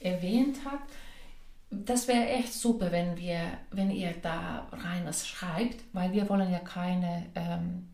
erwähnt 0.00 0.64
hat, 0.64 0.80
das 1.70 2.08
wäre 2.08 2.26
echt 2.28 2.54
super, 2.54 2.90
wenn 2.90 3.16
wir, 3.18 3.40
wenn 3.70 3.90
ihr 3.90 4.14
da 4.22 4.66
rein 4.72 5.12
schreibt, 5.12 5.76
weil 5.92 6.12
wir 6.12 6.28
wollen 6.28 6.50
ja 6.50 6.58
keine 6.60 7.26
ähm, 7.34 7.88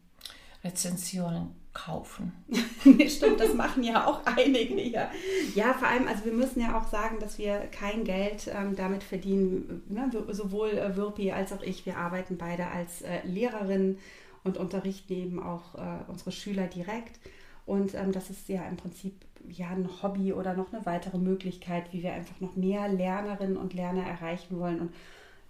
Rezensionen 0.64 1.48
kaufen. 1.74 2.33
Stimmt, 3.09 3.38
das 3.38 3.52
machen 3.52 3.83
ja 3.83 4.07
auch 4.07 4.20
einige 4.24 4.76
hier. 4.76 5.11
Ja, 5.55 5.74
vor 5.74 5.88
allem, 5.88 6.09
also 6.09 6.24
wir 6.24 6.33
müssen 6.33 6.61
ja 6.61 6.79
auch 6.79 6.88
sagen, 6.88 7.18
dass 7.20 7.37
wir 7.37 7.59
kein 7.70 8.05
Geld 8.05 8.48
ähm, 8.48 8.74
damit 8.76 9.02
verdienen. 9.02 9.83
Ne? 9.88 10.11
Sowohl 10.31 10.70
äh, 10.70 10.96
Wirpi 10.96 11.33
als 11.33 11.52
auch 11.52 11.62
ich, 11.62 11.85
wir 11.85 11.98
arbeiten 11.98 12.38
beide 12.38 12.68
als 12.68 13.02
äh, 13.02 13.20
Lehrerinnen 13.24 13.98
und 14.46 14.56
unterrichten 14.56 15.12
eben 15.12 15.42
auch 15.42 15.74
äh, 15.74 16.04
unsere 16.09 16.32
Schüler 16.32 16.66
direkt. 16.66 17.18
Und 17.66 17.94
ähm, 17.94 18.12
das 18.12 18.30
ist 18.30 18.48
ja 18.48 18.66
im 18.68 18.76
Prinzip 18.76 19.14
ja 19.48 19.68
ein 19.68 19.88
Hobby 20.02 20.32
oder 20.32 20.54
noch 20.54 20.72
eine 20.72 20.87
weitere 20.87 21.18
Möglichkeit, 21.18 21.92
wie 21.92 22.02
wir 22.02 22.12
einfach 22.12 22.40
noch 22.40 22.56
mehr 22.56 22.88
Lernerinnen 22.88 23.56
und 23.56 23.74
Lerner 23.74 24.04
erreichen 24.06 24.59
wollen. 24.59 24.80
Und 24.80 24.94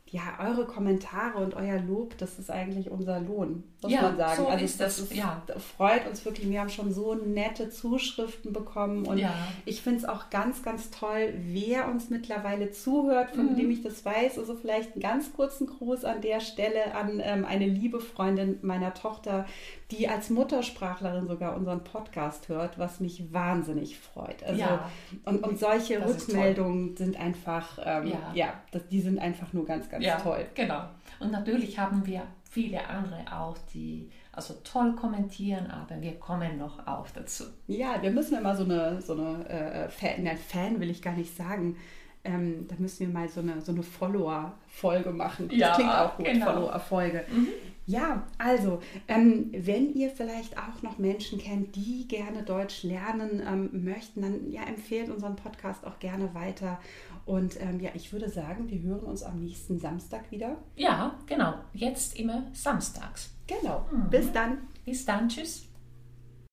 ja, 0.08 0.22
eure 0.40 0.66
Kommentare 0.66 1.38
und 1.38 1.54
euer 1.54 1.80
Lob, 1.80 2.16
das 2.18 2.38
ist 2.38 2.48
eigentlich 2.48 2.90
unser 2.90 3.18
Lohn, 3.18 3.64
muss 3.82 3.90
ja, 3.90 4.02
man 4.02 4.16
sagen. 4.16 4.36
So 4.36 4.46
also 4.46 4.64
ist 4.64 4.80
das, 4.80 4.96
das 4.98 5.10
ist, 5.10 5.16
ja. 5.16 5.42
freut 5.76 6.06
uns 6.08 6.24
wirklich. 6.24 6.48
Wir 6.48 6.60
haben 6.60 6.68
schon 6.68 6.92
so 6.92 7.14
nette 7.14 7.70
Zuschriften 7.70 8.52
bekommen 8.52 9.04
und 9.06 9.18
ja. 9.18 9.34
ich 9.64 9.82
finde 9.82 9.98
es 9.98 10.04
auch 10.04 10.30
ganz, 10.30 10.62
ganz 10.62 10.90
toll, 10.90 11.34
wer 11.38 11.88
uns 11.88 12.08
mittlerweile 12.08 12.70
zuhört, 12.70 13.32
von 13.32 13.52
mhm. 13.52 13.56
dem 13.56 13.70
ich 13.72 13.82
das 13.82 14.04
weiß. 14.04 14.38
Also 14.38 14.54
vielleicht 14.54 14.92
einen 14.92 15.02
ganz 15.02 15.32
kurzen 15.32 15.66
Gruß 15.66 16.04
an 16.04 16.20
der 16.20 16.38
Stelle 16.38 16.94
an 16.94 17.20
ähm, 17.22 17.44
eine 17.44 17.66
liebe 17.66 18.00
Freundin 18.00 18.58
meiner 18.62 18.94
Tochter, 18.94 19.44
die 19.90 20.08
als 20.08 20.30
Muttersprachlerin 20.30 21.28
sogar 21.28 21.56
unseren 21.56 21.84
Podcast 21.84 22.48
hört, 22.48 22.78
was 22.78 22.98
mich 22.98 23.32
wahnsinnig 23.32 23.98
freut. 23.98 24.42
Also, 24.42 24.60
ja. 24.60 24.90
und, 25.24 25.44
und 25.44 25.58
solche 25.60 26.00
das 26.00 26.28
Rückmeldungen 26.28 26.96
sind 26.96 27.18
einfach, 27.18 27.78
ähm, 27.84 28.12
ja, 28.34 28.54
das, 28.72 28.88
die 28.88 29.00
sind 29.00 29.18
einfach 29.20 29.52
nur 29.52 29.64
ganz, 29.64 29.88
ganz 29.98 30.06
ja, 30.06 30.20
toll. 30.20 30.46
Genau. 30.54 30.82
Und 31.20 31.32
natürlich 31.32 31.78
haben 31.78 32.04
wir 32.06 32.22
viele 32.50 32.86
andere 32.88 33.20
auch, 33.30 33.56
die 33.72 34.10
also 34.32 34.54
toll 34.64 34.94
kommentieren, 34.94 35.70
aber 35.70 36.00
wir 36.00 36.18
kommen 36.18 36.58
noch 36.58 36.86
auch 36.86 37.06
dazu. 37.14 37.44
Ja, 37.66 38.00
wir 38.02 38.10
müssen 38.10 38.38
immer 38.38 38.54
so 38.54 38.64
eine, 38.64 39.00
so 39.00 39.14
eine 39.14 39.48
äh, 39.48 39.88
Fan, 39.88 40.24
nein, 40.24 40.36
Fan 40.36 40.78
will 40.78 40.90
ich 40.90 41.00
gar 41.00 41.14
nicht 41.14 41.34
sagen, 41.34 41.76
ähm, 42.22 42.66
da 42.68 42.74
müssen 42.78 43.06
wir 43.06 43.14
mal 43.14 43.28
so 43.28 43.40
eine, 43.40 43.60
so 43.60 43.72
eine 43.72 43.82
Follower-Folge 43.82 45.10
machen. 45.10 45.48
Das 45.48 45.58
ja, 45.58 45.74
klingt 45.74 45.90
auch 45.90 46.16
gut, 46.16 46.26
genau. 46.26 46.46
Follower-Folge. 46.46 47.24
Mhm. 47.30 47.48
Ja, 47.86 48.26
also, 48.36 48.80
ähm, 49.06 49.50
wenn 49.52 49.94
ihr 49.94 50.10
vielleicht 50.10 50.58
auch 50.58 50.82
noch 50.82 50.98
Menschen 50.98 51.38
kennt, 51.38 51.76
die 51.76 52.06
gerne 52.08 52.42
Deutsch 52.42 52.82
lernen 52.82 53.40
ähm, 53.46 53.84
möchten, 53.84 54.22
dann 54.22 54.50
ja, 54.50 54.62
empfehlt 54.64 55.08
unseren 55.08 55.36
Podcast 55.36 55.86
auch 55.86 56.00
gerne 56.00 56.34
weiter. 56.34 56.80
Und 57.26 57.60
ähm, 57.60 57.80
ja, 57.80 57.90
ich 57.94 58.12
würde 58.12 58.28
sagen, 58.28 58.68
wir 58.68 58.80
hören 58.82 59.04
uns 59.04 59.22
am 59.22 59.40
nächsten 59.40 59.78
Samstag 59.78 60.30
wieder. 60.30 60.56
Ja, 60.76 61.14
genau. 61.26 61.54
Jetzt 61.74 62.18
immer 62.18 62.44
samstags. 62.52 63.30
Genau. 63.46 63.86
Mhm. 63.92 64.10
Bis 64.10 64.32
dann. 64.32 64.58
Bis 64.84 65.04
dann. 65.04 65.28
Tschüss. 65.28 65.65